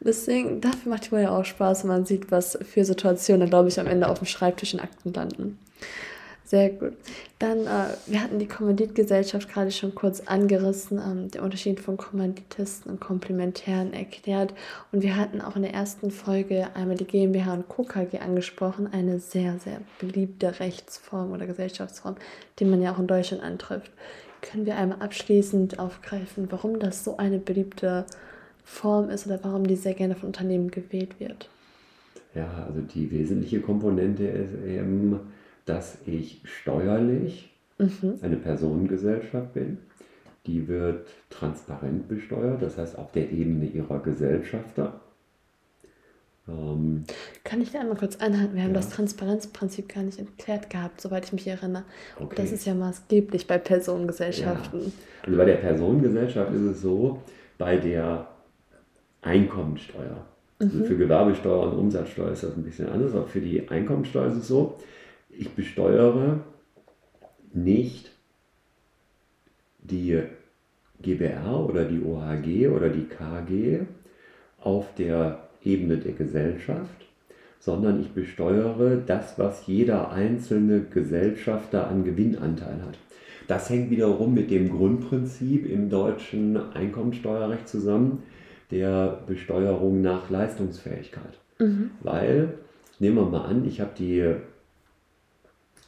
Deswegen, 0.00 0.60
dafür 0.60 0.92
macht 0.92 1.10
die 1.10 1.16
ja 1.16 1.30
auch 1.30 1.44
Spaß, 1.44 1.84
wenn 1.84 1.88
man 1.88 2.06
sieht, 2.06 2.30
was 2.30 2.58
für 2.62 2.84
Situationen, 2.84 3.48
glaube 3.48 3.68
ich, 3.68 3.78
am 3.80 3.86
Ende 3.86 4.08
auf 4.08 4.18
dem 4.18 4.26
Schreibtisch 4.26 4.74
in 4.74 4.80
Akten 4.80 5.12
landen. 5.12 5.58
Sehr 6.46 6.70
gut. 6.70 6.92
Dann, 7.40 7.66
äh, 7.66 7.88
wir 8.06 8.22
hatten 8.22 8.38
die 8.38 8.46
Kommanditgesellschaft 8.46 9.48
gerade 9.48 9.72
schon 9.72 9.96
kurz 9.96 10.20
angerissen, 10.20 11.00
ähm, 11.04 11.28
der 11.28 11.42
Unterschied 11.42 11.80
von 11.80 11.96
Kommanditisten 11.96 12.92
und 12.92 13.00
Komplementären 13.00 13.92
erklärt. 13.92 14.54
Und 14.92 15.02
wir 15.02 15.16
hatten 15.16 15.40
auch 15.40 15.56
in 15.56 15.62
der 15.62 15.74
ersten 15.74 16.12
Folge 16.12 16.68
einmal 16.74 16.96
die 16.96 17.04
GmbH 17.04 17.52
und 17.52 17.68
Co. 17.68 17.84
Angesprochen, 18.20 18.86
eine 18.92 19.18
sehr, 19.18 19.58
sehr 19.58 19.80
beliebte 19.98 20.60
Rechtsform 20.60 21.32
oder 21.32 21.46
Gesellschaftsform, 21.46 22.14
die 22.60 22.64
man 22.64 22.80
ja 22.80 22.94
auch 22.94 23.00
in 23.00 23.08
Deutschland 23.08 23.42
antrifft. 23.42 23.90
Können 24.40 24.66
wir 24.66 24.76
einmal 24.76 25.02
abschließend 25.02 25.80
aufgreifen, 25.80 26.46
warum 26.50 26.78
das 26.78 27.02
so 27.02 27.16
eine 27.16 27.38
beliebte 27.38 28.06
Form 28.64 29.10
ist 29.10 29.26
oder 29.26 29.40
warum 29.42 29.66
die 29.66 29.74
sehr 29.74 29.94
gerne 29.94 30.14
von 30.14 30.28
Unternehmen 30.28 30.70
gewählt 30.70 31.18
wird? 31.18 31.50
Ja, 32.36 32.66
also 32.68 32.82
die 32.82 33.10
wesentliche 33.10 33.60
Komponente 33.60 34.24
ist 34.24 34.54
eben, 34.64 35.18
dass 35.66 35.98
ich 36.06 36.40
steuerlich 36.44 37.50
mhm. 37.78 38.18
eine 38.22 38.36
Personengesellschaft 38.36 39.52
bin. 39.52 39.78
Die 40.46 40.68
wird 40.68 41.08
transparent 41.28 42.08
besteuert, 42.08 42.62
das 42.62 42.78
heißt 42.78 42.96
auf 42.98 43.12
der 43.12 43.30
Ebene 43.30 43.66
ihrer 43.66 43.98
Gesellschafter. 43.98 45.00
Ähm, 46.48 47.04
Kann 47.42 47.60
ich 47.60 47.72
da 47.72 47.80
einmal 47.80 47.96
kurz 47.96 48.16
einhalten? 48.16 48.54
Wir 48.54 48.62
haben 48.62 48.70
ja. 48.70 48.76
das 48.76 48.90
Transparenzprinzip 48.90 49.92
gar 49.92 50.04
nicht 50.04 50.20
erklärt 50.20 50.70
gehabt, 50.70 51.00
soweit 51.00 51.24
ich 51.24 51.32
mich 51.32 51.48
erinnere. 51.48 51.82
Okay. 52.20 52.36
Das 52.36 52.52
ist 52.52 52.64
ja 52.64 52.74
maßgeblich 52.74 53.48
bei 53.48 53.58
Personengesellschaften. 53.58 54.80
Ja. 54.80 54.92
Also 55.24 55.36
bei 55.36 55.44
der 55.44 55.56
Personengesellschaft 55.56 56.54
ist 56.54 56.60
es 56.60 56.80
so, 56.80 57.20
bei 57.58 57.76
der 57.76 58.28
Einkommensteuer. 59.22 60.24
Also 60.60 60.78
mhm. 60.78 60.84
für 60.84 60.96
Gewerbesteuer 60.96 61.72
und 61.72 61.78
Umsatzsteuer 61.78 62.30
ist 62.30 62.44
das 62.44 62.56
ein 62.56 62.62
bisschen 62.62 62.88
anders, 62.88 63.12
aber 63.12 63.26
für 63.26 63.40
die 63.40 63.68
Einkommensteuer 63.68 64.28
ist 64.28 64.36
es 64.36 64.48
so, 64.48 64.78
ich 65.38 65.50
besteuere 65.50 66.40
nicht 67.52 68.10
die 69.78 70.22
GBR 71.02 71.66
oder 71.68 71.84
die 71.84 72.02
OHG 72.02 72.68
oder 72.68 72.88
die 72.88 73.04
KG 73.04 73.80
auf 74.60 74.94
der 74.94 75.48
Ebene 75.62 75.98
der 75.98 76.12
Gesellschaft, 76.12 77.06
sondern 77.60 78.00
ich 78.00 78.10
besteuere 78.12 78.96
das, 78.96 79.38
was 79.38 79.66
jeder 79.66 80.10
einzelne 80.12 80.82
Gesellschafter 80.82 81.88
an 81.88 82.04
Gewinnanteil 82.04 82.82
hat. 82.82 82.98
Das 83.46 83.70
hängt 83.70 83.90
wiederum 83.90 84.34
mit 84.34 84.50
dem 84.50 84.70
Grundprinzip 84.70 85.70
im 85.70 85.88
deutschen 85.88 86.56
Einkommensteuerrecht 86.56 87.68
zusammen, 87.68 88.22
der 88.70 89.20
Besteuerung 89.26 90.02
nach 90.02 90.30
Leistungsfähigkeit. 90.30 91.38
Mhm. 91.60 91.90
Weil, 92.00 92.54
nehmen 92.98 93.16
wir 93.16 93.26
mal 93.26 93.44
an, 93.44 93.64
ich 93.64 93.80
habe 93.80 93.92
die 93.96 94.34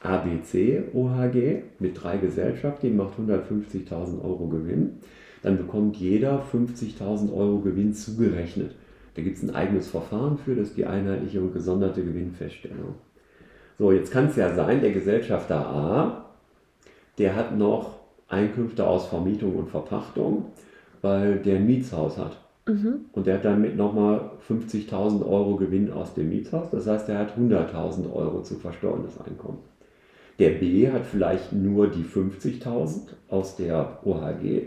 ABC 0.02 0.84
OHG 0.94 1.62
mit 1.78 2.02
drei 2.02 2.18
Gesellschaften, 2.18 2.86
die 2.86 2.92
macht 2.92 3.18
150.000 3.18 4.22
Euro 4.22 4.46
Gewinn. 4.46 4.98
Dann 5.42 5.56
bekommt 5.56 5.96
jeder 5.96 6.44
50.000 6.52 7.32
Euro 7.32 7.58
Gewinn 7.60 7.92
zugerechnet. 7.94 8.74
Da 9.14 9.22
gibt 9.22 9.36
es 9.36 9.42
ein 9.42 9.54
eigenes 9.54 9.88
Verfahren 9.88 10.38
für, 10.38 10.54
das 10.54 10.68
ist 10.68 10.76
die 10.76 10.86
einheitliche 10.86 11.40
und 11.40 11.52
gesonderte 11.52 12.04
Gewinnfeststellung. 12.04 12.94
So, 13.78 13.92
jetzt 13.92 14.12
kann 14.12 14.26
es 14.26 14.36
ja 14.36 14.54
sein, 14.54 14.80
der 14.80 14.92
Gesellschafter 14.92 15.66
A, 15.66 16.24
der 17.18 17.34
hat 17.34 17.56
noch 17.56 17.98
Einkünfte 18.28 18.86
aus 18.86 19.06
Vermietung 19.06 19.56
und 19.56 19.70
Verpachtung, 19.70 20.46
weil 21.02 21.38
der 21.38 21.56
ein 21.56 21.66
Mietshaus 21.66 22.18
hat. 22.18 22.36
Mhm. 22.66 23.06
Und 23.12 23.26
der 23.26 23.34
hat 23.34 23.44
damit 23.44 23.76
nochmal 23.76 24.32
50.000 24.48 25.26
Euro 25.26 25.56
Gewinn 25.56 25.92
aus 25.92 26.14
dem 26.14 26.28
Mietshaus. 26.28 26.70
Das 26.70 26.86
heißt, 26.86 27.08
er 27.08 27.18
hat 27.18 27.38
100.000 27.38 28.12
Euro 28.12 28.42
zu 28.42 28.56
versteuerndes 28.56 29.18
Einkommen. 29.20 29.58
Der 30.38 30.50
B 30.50 30.88
hat 30.90 31.04
vielleicht 31.04 31.52
nur 31.52 31.88
die 31.88 32.04
50.000 32.04 33.00
aus 33.28 33.56
der 33.56 33.98
OHG 34.04 34.62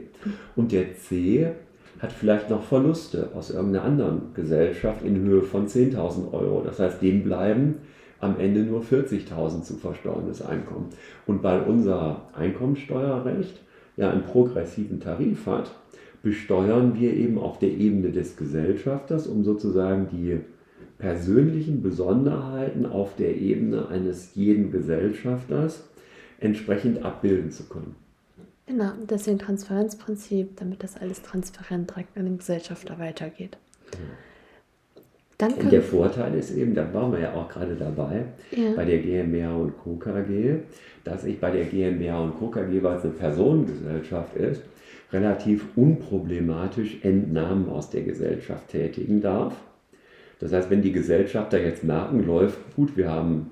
und 0.56 0.72
der 0.72 0.96
C 0.96 1.52
hat 2.00 2.12
vielleicht 2.12 2.50
noch 2.50 2.64
Verluste 2.64 3.30
aus 3.36 3.52
irgendeiner 3.52 3.86
anderen 3.86 4.22
Gesellschaft 4.34 5.04
in 5.04 5.18
Höhe 5.18 5.44
von 5.44 5.68
10.000 5.68 6.34
Euro. 6.34 6.62
Das 6.66 6.80
heißt, 6.80 7.02
dem 7.02 7.24
bleiben 7.24 7.76
am 8.20 8.40
Ende 8.40 8.62
nur 8.62 8.82
40.000 8.82 9.64
zu 9.64 9.76
versteuerndes 9.76 10.42
Einkommen. 10.42 10.90
Und 11.26 11.44
weil 11.44 11.62
unser 11.62 12.28
Einkommensteuerrecht 12.34 13.62
ja 13.98 14.10
einen 14.10 14.24
progressiven 14.24 15.00
Tarif 15.00 15.46
hat, 15.46 15.72
besteuern 16.24 17.00
wir 17.00 17.14
eben 17.14 17.40
auf 17.40 17.60
der 17.60 17.70
Ebene 17.70 18.12
des 18.12 18.36
Gesellschafters, 18.36 19.28
um 19.28 19.44
sozusagen 19.44 20.08
die 20.12 20.40
persönlichen 21.02 21.82
Besonderheiten 21.82 22.86
auf 22.86 23.16
der 23.16 23.36
Ebene 23.36 23.88
eines 23.88 24.36
jeden 24.36 24.72
Gesellschafters 24.72 25.84
entsprechend 26.40 27.04
abbilden 27.04 27.52
zu 27.52 27.64
können. 27.64 27.96
Genau, 28.68 28.92
deswegen 29.10 29.40
Transparenzprinzip, 29.40 30.58
damit 30.58 30.84
das 30.84 30.96
alles 30.96 31.24
transparent 31.24 31.90
direkt 31.90 32.16
an 32.18 32.26
den 32.26 32.38
Gesellschafter 32.38 33.00
weitergeht. 33.00 33.58
Dann 35.40 35.54
und 35.54 35.72
der 35.72 35.82
Vorteil 35.82 36.36
ist 36.36 36.56
eben, 36.56 36.76
da 36.76 36.94
waren 36.94 37.12
wir 37.12 37.20
ja 37.20 37.34
auch 37.34 37.50
gerade 37.50 37.76
dabei, 37.76 38.26
ja. 38.52 38.74
bei 38.76 38.86
der 38.86 39.00
GmbH 39.00 39.56
und 39.56 39.78
Co. 39.80 39.96
KG, 39.96 40.60
dass 41.04 41.26
ich 41.26 41.40
bei 41.40 41.50
der 41.50 41.66
GmbH 41.66 42.20
und 42.20 42.38
Co. 42.38 42.50
KG, 42.50 42.84
weil 42.84 42.98
es 42.98 43.04
eine 43.04 43.14
Personengesellschaft 43.14 44.36
ist, 44.36 44.62
relativ 45.12 45.66
unproblematisch 45.76 47.00
Entnahmen 47.02 47.70
aus 47.70 47.90
der 47.90 48.04
Gesellschaft 48.04 48.68
tätigen 48.70 49.20
darf. 49.20 49.56
Das 50.42 50.52
heißt, 50.52 50.70
wenn 50.72 50.82
die 50.82 50.92
Gesellschafter 50.92 51.62
jetzt 51.62 51.84
merken, 51.84 52.26
läuft 52.26 52.58
gut, 52.76 52.98
wir 52.98 53.10
haben 53.10 53.52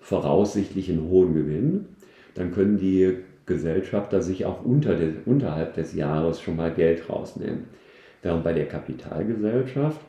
voraussichtlich 0.00 0.88
einen 0.90 1.08
hohen 1.08 1.34
Gewinn, 1.34 1.86
dann 2.34 2.52
können 2.52 2.78
die 2.78 3.16
Gesellschafter 3.46 4.22
sich 4.22 4.46
auch 4.46 4.64
unter 4.64 4.94
des, 4.94 5.16
unterhalb 5.26 5.74
des 5.74 5.92
Jahres 5.94 6.40
schon 6.40 6.54
mal 6.56 6.72
Geld 6.72 7.10
rausnehmen. 7.10 7.64
Während 8.22 8.44
bei 8.44 8.52
der 8.52 8.66
Kapitalgesellschaft, 8.66 10.00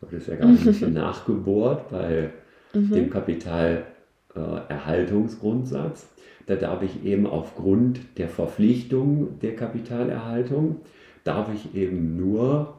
das 0.00 0.12
ist 0.12 0.28
ja 0.28 0.36
gerade 0.36 0.52
ein 0.52 0.64
bisschen 0.64 0.92
nachgebohrt 0.94 1.90
bei 1.90 2.30
mhm. 2.72 2.92
dem 2.92 3.10
Kapitalerhaltungsgrundsatz, 3.10 6.06
da 6.46 6.54
darf 6.54 6.82
ich 6.82 7.04
eben 7.04 7.26
aufgrund 7.26 7.98
der 8.18 8.28
Verpflichtung 8.28 9.40
der 9.40 9.56
Kapitalerhaltung, 9.56 10.82
darf 11.24 11.50
ich 11.52 11.74
eben 11.74 12.16
nur 12.16 12.74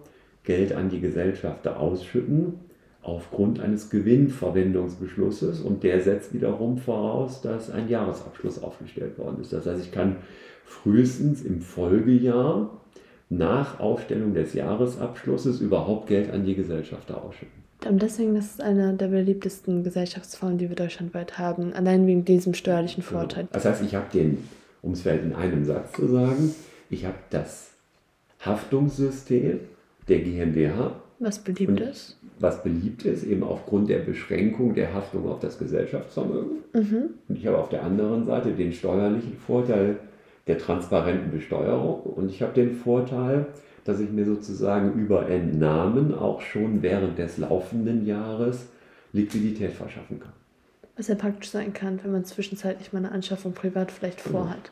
Geld 0.46 0.74
an 0.74 0.90
die 0.90 1.02
Gesellschafter 1.02 1.80
ausschütten 1.80 2.60
aufgrund 3.02 3.60
eines 3.60 3.90
Gewinnverwendungsbeschlusses 3.92 5.62
und 5.62 5.84
der 5.84 6.02
setzt 6.02 6.34
wiederum 6.34 6.78
voraus, 6.78 7.42
dass 7.42 7.70
ein 7.70 7.88
Jahresabschluss 7.88 8.62
aufgestellt 8.62 9.18
worden 9.20 9.42
ist. 9.42 9.54
Das 9.54 9.68
heißt, 9.68 9.84
ich 9.84 9.92
kann 9.92 10.18
frühestens 10.66 11.44
im 11.44 11.62
Folgejahr 11.62 12.82
nach 13.30 13.80
Aufstellung 13.80 14.34
des 14.34 14.54
Jahresabschlusses 14.54 15.62
überhaupt 15.62 16.08
Geld 16.08 16.32
an 16.32 16.46
die 16.46 16.56
Gesellschafter 16.56 17.24
ausschütten. 17.24 17.66
Und 17.88 18.02
deswegen 18.02 18.34
das 18.34 18.46
ist 18.46 18.62
eine 18.62 18.94
der 18.94 19.08
beliebtesten 19.08 19.84
Gesellschaftsformen, 19.84 20.58
die 20.58 20.70
wir 20.70 20.76
deutschlandweit 20.76 21.38
haben, 21.38 21.74
allein 21.74 22.08
wegen 22.08 22.26
diesem 22.26 22.56
steuerlichen 22.56 23.04
genau. 23.04 23.20
Vorteil. 23.20 23.44
Genau. 23.44 23.54
Das 23.54 23.66
heißt, 23.66 23.84
ich 23.84 23.94
habe 23.94 24.08
den, 24.12 24.40
um 24.82 24.94
es 24.94 25.02
vielleicht 25.02 25.24
in 25.24 25.34
einem 25.34 25.66
Satz 25.66 25.92
zu 25.94 26.08
sagen, 26.08 26.56
ich 26.90 27.06
habe 27.06 27.18
das 27.30 27.72
Haftungssystem 28.44 29.60
der 30.08 30.20
GmbH. 30.20 30.96
Was 31.20 31.39
beliebt 31.39 31.80
ist. 31.80 32.18
Was 32.39 32.63
beliebt 32.63 33.06
ist, 33.06 33.24
eben 33.24 33.44
aufgrund 33.44 33.89
der 33.89 34.00
Beschränkung 34.00 34.76
der 34.76 34.94
Haftung 34.94 35.30
auf 35.30 35.39
das 35.39 35.58
Gesellschaftsvermögen. 35.58 36.58
Mhm. 36.74 37.10
Und 37.28 37.38
ich 37.38 37.48
habe 37.48 37.58
auf 37.58 37.70
der 37.70 37.84
anderen 37.84 38.26
Seite 38.26 38.52
den 38.52 38.74
steuerlichen 38.74 39.38
Vorteil 39.38 39.98
der 40.48 40.58
transparenten 40.58 41.32
Besteuerung 41.32 42.02
und 42.02 42.30
ich 42.30 42.41
habe 42.41 42.54
den 42.54 42.76
Vorteil, 42.76 43.48
dass 43.84 44.00
ich 44.00 44.12
mir 44.12 44.26
sozusagen 44.26 44.94
über 44.94 45.28
Entnahmen 45.30 46.13
auch 46.13 46.41
schon 46.41 46.82
während 46.82 47.18
des 47.18 47.38
laufenden 47.38 48.06
Jahres 48.06 48.68
Liquidität 49.13 49.72
verschaffen 49.72 50.20
kann. 50.20 50.34
Was 50.98 51.08
ja 51.08 51.15
praktisch 51.15 51.50
sein 51.50 51.74
kann, 51.74 52.00
wenn 52.04 52.12
man 52.12 52.26
zwischenzeitlich 52.26 52.94
mal 52.94 53.00
eine 53.00 53.12
Anschaffung 53.12 53.54
privat 53.54 53.91
vielleicht 53.91 54.24
genau. 54.24 54.39
vorhat. 54.39 54.72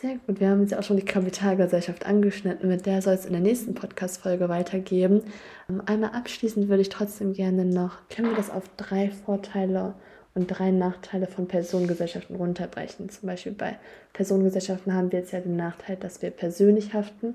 Sehr 0.00 0.18
gut. 0.24 0.38
Wir 0.38 0.50
haben 0.50 0.60
jetzt 0.60 0.76
auch 0.76 0.84
schon 0.84 0.96
die 0.96 1.04
Kapitalgesellschaft 1.04 2.06
angeschnitten. 2.06 2.68
Mit 2.68 2.86
der 2.86 3.02
soll 3.02 3.14
es 3.14 3.26
in 3.26 3.32
der 3.32 3.40
nächsten 3.40 3.74
Podcast-Folge 3.74 4.48
weitergehen. 4.48 5.22
Ähm, 5.68 5.82
einmal 5.86 6.10
abschließend 6.10 6.68
würde 6.68 6.82
ich 6.82 6.88
trotzdem 6.88 7.32
gerne 7.32 7.64
noch, 7.64 8.08
können 8.08 8.28
wir 8.28 8.36
das 8.36 8.48
auf 8.48 8.62
drei 8.76 9.10
Vorteile 9.10 9.94
und 10.36 10.46
drei 10.46 10.70
Nachteile 10.70 11.26
von 11.26 11.48
Personengesellschaften 11.48 12.36
runterbrechen? 12.36 13.08
Zum 13.08 13.26
Beispiel 13.26 13.50
bei 13.50 13.76
Personengesellschaften 14.12 14.94
haben 14.94 15.10
wir 15.10 15.18
jetzt 15.18 15.32
ja 15.32 15.40
den 15.40 15.56
Nachteil, 15.56 15.96
dass 15.96 16.22
wir 16.22 16.30
persönlich 16.30 16.94
haften. 16.94 17.34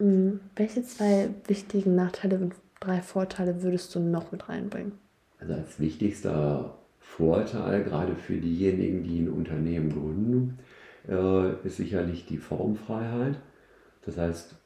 Hm, 0.00 0.40
welche 0.56 0.82
zwei 0.82 1.28
wichtigen 1.46 1.94
Nachteile 1.94 2.40
und 2.40 2.56
drei 2.80 3.00
Vorteile 3.00 3.62
würdest 3.62 3.94
du 3.94 4.00
noch 4.00 4.32
mit 4.32 4.48
reinbringen? 4.48 4.90
Also 5.38 5.54
als 5.54 5.78
wichtigster 5.78 6.78
Vorteil, 6.98 7.84
gerade 7.84 8.16
für 8.16 8.38
diejenigen, 8.38 9.04
die 9.04 9.20
ein 9.20 9.28
Unternehmen 9.28 9.90
gründen, 9.90 10.58
äh, 11.08 11.66
ist 11.66 11.76
sicherlich 11.76 12.26
die 12.26 12.38
Formfreiheit. 12.38 13.38
Das 14.04 14.18
heißt, 14.18 14.56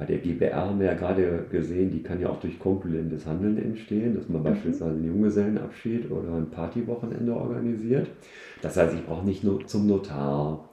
bei 0.00 0.06
der 0.06 0.18
GBR 0.18 0.56
haben 0.56 0.80
wir 0.80 0.86
ja 0.86 0.94
gerade 0.94 1.44
gesehen, 1.50 1.90
die 1.90 2.02
kann 2.02 2.20
ja 2.20 2.30
auch 2.30 2.40
durch 2.40 2.58
konkurrentes 2.58 3.26
Handeln 3.26 3.58
entstehen, 3.58 4.14
dass 4.14 4.28
man 4.30 4.40
mhm. 4.40 4.46
beispielsweise 4.46 4.92
einen 4.92 5.04
Junggesellenabschied 5.04 6.10
oder 6.10 6.36
ein 6.36 6.50
Partywochenende 6.50 7.34
organisiert. 7.34 8.08
Das 8.62 8.76
heißt, 8.78 8.94
ich 8.94 9.04
brauche 9.04 9.26
nicht 9.26 9.44
nur 9.44 9.66
zum 9.66 9.86
Notar, 9.86 10.70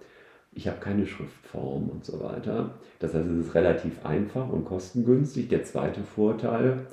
ich 0.53 0.67
habe 0.67 0.79
keine 0.79 1.05
Schriftform 1.05 1.89
und 1.89 2.05
so 2.05 2.21
weiter. 2.21 2.75
Das 2.99 3.13
heißt, 3.13 3.27
es 3.27 3.47
ist 3.47 3.53
relativ 3.53 4.05
einfach 4.05 4.49
und 4.49 4.63
kostengünstig. 4.63 5.49
Der 5.49 5.63
zweite 5.63 6.01
Vorteil 6.03 6.87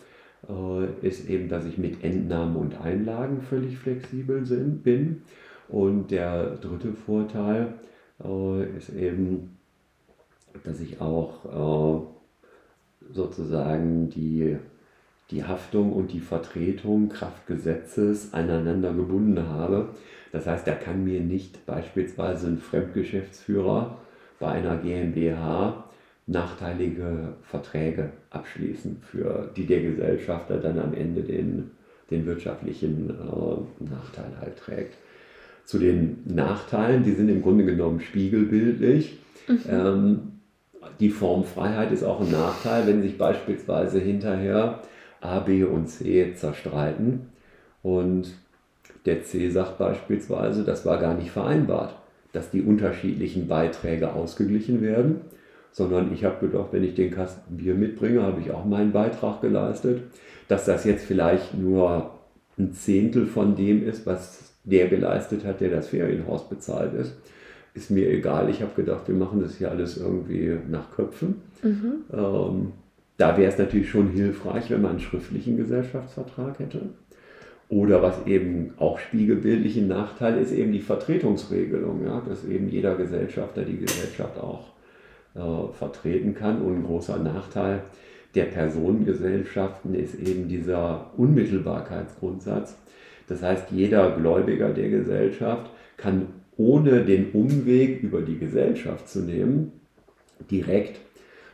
äh, 0.48 1.06
ist 1.06 1.30
eben, 1.30 1.48
dass 1.48 1.64
ich 1.64 1.78
mit 1.78 2.02
Entnahmen 2.02 2.56
und 2.56 2.80
Einlagen 2.80 3.42
völlig 3.42 3.78
flexibel 3.78 4.44
sind, 4.44 4.82
bin. 4.82 5.22
Und 5.68 6.10
der 6.10 6.56
dritte 6.56 6.92
Vorteil 6.92 7.74
äh, 8.22 8.76
ist 8.76 8.90
eben, 8.90 9.56
dass 10.64 10.80
ich 10.80 11.00
auch 11.00 11.44
äh, 11.44 13.12
sozusagen 13.12 14.10
die, 14.10 14.56
die 15.30 15.44
Haftung 15.44 15.92
und 15.92 16.12
die 16.12 16.20
Vertretung 16.20 17.08
Kraft 17.08 17.46
Gesetzes 17.46 18.32
aneinander 18.32 18.92
gebunden 18.92 19.48
habe. 19.48 19.88
Das 20.32 20.46
heißt, 20.46 20.66
da 20.66 20.74
kann 20.74 21.04
mir 21.04 21.20
nicht 21.20 21.64
beispielsweise 21.66 22.48
ein 22.48 22.58
Fremdgeschäftsführer 22.58 23.98
bei 24.38 24.48
einer 24.48 24.76
GmbH 24.76 25.84
nachteilige 26.26 27.34
Verträge 27.42 28.10
abschließen, 28.30 29.02
für 29.02 29.50
die 29.56 29.66
der 29.66 29.82
Gesellschafter 29.82 30.56
dann 30.56 30.78
am 30.78 30.94
Ende 30.94 31.22
den, 31.22 31.70
den 32.10 32.24
wirtschaftlichen 32.24 33.10
äh, 33.10 33.84
Nachteil 33.84 34.32
halt 34.40 34.56
trägt 34.56 34.96
zu 35.64 35.78
den 35.78 36.18
Nachteilen, 36.26 37.04
die 37.04 37.12
sind 37.12 37.28
im 37.28 37.42
Grunde 37.42 37.64
genommen 37.64 38.00
spiegelbildlich. 38.00 39.18
Mhm. 39.48 39.60
Ähm, 39.68 40.18
die 41.00 41.10
Formfreiheit 41.10 41.90
ist 41.92 42.04
auch 42.04 42.20
ein 42.20 42.30
Nachteil, 42.30 42.86
wenn 42.86 43.02
sich 43.02 43.18
beispielsweise 43.18 43.98
hinterher 43.98 44.80
A, 45.20 45.40
B 45.40 45.64
und 45.64 45.88
C 45.88 46.34
zerstreiten 46.34 47.28
und 47.82 48.34
der 49.06 49.22
C 49.22 49.50
sagt 49.50 49.78
beispielsweise, 49.78 50.64
das 50.64 50.86
war 50.86 50.98
gar 50.98 51.14
nicht 51.14 51.30
vereinbart, 51.30 51.94
dass 52.32 52.50
die 52.50 52.62
unterschiedlichen 52.62 53.48
Beiträge 53.48 54.12
ausgeglichen 54.12 54.80
werden, 54.80 55.20
sondern 55.72 56.12
ich 56.12 56.24
habe 56.24 56.46
gedacht, 56.46 56.68
wenn 56.72 56.84
ich 56.84 56.94
den 56.94 57.10
Kasten 57.10 57.56
Bier 57.56 57.74
mitbringe, 57.74 58.22
habe 58.22 58.40
ich 58.40 58.50
auch 58.52 58.64
meinen 58.64 58.92
Beitrag 58.92 59.40
geleistet. 59.40 60.02
Dass 60.48 60.64
das 60.64 60.84
jetzt 60.84 61.04
vielleicht 61.04 61.54
nur 61.54 62.10
ein 62.58 62.72
Zehntel 62.72 63.26
von 63.26 63.56
dem 63.56 63.86
ist, 63.86 64.06
was 64.06 64.53
der 64.64 64.88
geleistet 64.88 65.44
hat, 65.44 65.60
der 65.60 65.70
das 65.70 65.88
Ferienhaus 65.88 66.48
bezahlt 66.48 66.94
ist. 66.94 67.14
Ist 67.74 67.90
mir 67.90 68.08
egal. 68.08 68.48
Ich 68.50 68.62
habe 68.62 68.74
gedacht, 68.74 69.08
wir 69.08 69.14
machen 69.14 69.40
das 69.40 69.56
hier 69.56 69.70
alles 69.70 69.96
irgendwie 69.96 70.56
nach 70.70 70.90
Köpfen. 70.92 71.42
Mhm. 71.62 71.94
Ähm, 72.12 72.72
da 73.16 73.36
wäre 73.36 73.50
es 73.50 73.58
natürlich 73.58 73.90
schon 73.90 74.10
hilfreich, 74.10 74.70
wenn 74.70 74.82
man 74.82 74.92
einen 74.92 75.00
schriftlichen 75.00 75.56
Gesellschaftsvertrag 75.56 76.58
hätte. 76.58 76.80
Oder 77.68 78.02
was 78.02 78.26
eben 78.26 78.74
auch 78.78 78.98
spiegelbildlich 78.98 79.76
ein 79.76 79.88
Nachteil 79.88 80.38
ist, 80.38 80.52
eben 80.52 80.72
die 80.72 80.80
Vertretungsregelung, 80.80 82.04
ja, 82.04 82.22
dass 82.28 82.44
eben 82.44 82.68
jeder 82.68 82.94
Gesellschafter 82.94 83.62
die 83.62 83.78
Gesellschaft 83.78 84.38
auch 84.38 84.74
äh, 85.34 85.72
vertreten 85.72 86.34
kann. 86.34 86.62
Und 86.62 86.76
ein 86.76 86.84
großer 86.84 87.18
Nachteil 87.18 87.82
der 88.34 88.44
Personengesellschaften 88.44 89.94
ist 89.94 90.14
eben 90.16 90.48
dieser 90.48 91.10
Unmittelbarkeitsgrundsatz. 91.16 92.76
Das 93.28 93.42
heißt, 93.42 93.70
jeder 93.70 94.16
Gläubiger 94.16 94.70
der 94.70 94.90
Gesellschaft 94.90 95.70
kann 95.96 96.26
ohne 96.56 97.04
den 97.04 97.32
Umweg 97.32 98.02
über 98.02 98.22
die 98.22 98.38
Gesellschaft 98.38 99.08
zu 99.08 99.20
nehmen, 99.20 99.72
direkt 100.50 101.00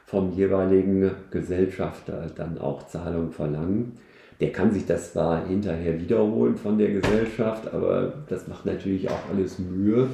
vom 0.07 0.33
jeweiligen 0.33 1.11
Gesellschafter 1.31 2.31
dann 2.35 2.59
auch 2.59 2.87
Zahlung 2.89 3.31
verlangen. 3.31 3.93
Der 4.41 4.53
kann 4.53 4.73
sich 4.73 4.87
das 4.87 5.13
zwar 5.13 5.47
hinterher 5.47 6.01
wiederholen 6.01 6.57
von 6.57 6.79
der 6.79 6.91
Gesellschaft, 6.91 7.73
aber 7.73 8.25
das 8.29 8.49
macht 8.49 8.67
natürlich 8.67 9.09
auch 9.09 9.29
alles 9.31 9.59
Mühe 9.59 10.09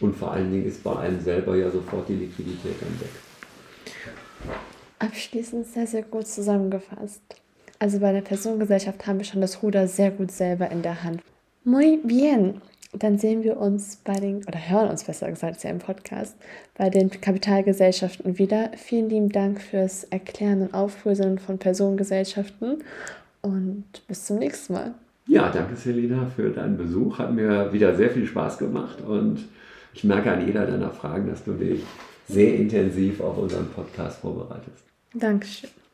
und 0.00 0.14
vor 0.14 0.32
allen 0.32 0.50
Dingen 0.50 0.66
ist 0.66 0.84
bei 0.84 0.96
einem 0.96 1.20
selber 1.20 1.56
ja 1.56 1.70
sofort 1.70 2.08
die 2.08 2.16
Liquidität 2.16 2.74
dann 2.80 3.00
weg. 3.00 3.08
Abschließend 4.98 5.66
sehr, 5.66 5.86
sehr 5.86 6.02
gut 6.02 6.26
zusammengefasst. 6.26 7.22
Also 7.78 8.00
bei 8.00 8.12
der 8.12 8.22
Personengesellschaft 8.22 9.06
haben 9.06 9.18
wir 9.18 9.24
schon 9.24 9.40
das 9.40 9.62
Ruder 9.62 9.86
sehr 9.86 10.10
gut 10.10 10.32
selber 10.32 10.70
in 10.70 10.82
der 10.82 11.04
Hand. 11.04 11.22
Muy 11.64 11.98
bien. 12.02 12.60
Dann 12.94 13.18
sehen 13.18 13.44
wir 13.44 13.58
uns 13.58 13.96
bei 14.02 14.14
den, 14.14 14.38
oder 14.46 14.58
hören 14.58 14.88
uns 14.88 15.04
besser 15.04 15.28
gesagt, 15.28 15.62
ja 15.62 15.70
im 15.70 15.78
Podcast, 15.78 16.34
bei 16.76 16.88
den 16.88 17.10
Kapitalgesellschaften 17.10 18.38
wieder. 18.38 18.70
Vielen 18.76 19.10
lieben 19.10 19.28
Dank 19.28 19.60
fürs 19.60 20.04
Erklären 20.04 20.62
und 20.62 20.74
Auflösen 20.74 21.38
von 21.38 21.58
Personengesellschaften 21.58 22.82
und 23.42 23.84
bis 24.08 24.24
zum 24.24 24.38
nächsten 24.38 24.72
Mal. 24.72 24.94
Ja, 25.26 25.50
danke 25.50 25.76
Selina 25.76 26.26
für 26.34 26.48
deinen 26.48 26.78
Besuch. 26.78 27.18
Hat 27.18 27.34
mir 27.34 27.70
wieder 27.74 27.94
sehr 27.94 28.10
viel 28.10 28.26
Spaß 28.26 28.56
gemacht 28.56 29.02
und 29.06 29.44
ich 29.92 30.04
merke 30.04 30.32
an 30.32 30.46
jeder 30.46 30.66
deiner 30.66 30.90
Fragen, 30.90 31.28
dass 31.28 31.44
du 31.44 31.52
dich 31.52 31.82
sehr 32.26 32.54
intensiv 32.54 33.20
auf 33.20 33.36
unseren 33.36 33.68
Podcast 33.68 34.20
vorbereitest. 34.20 34.84
Dankeschön. 35.12 35.70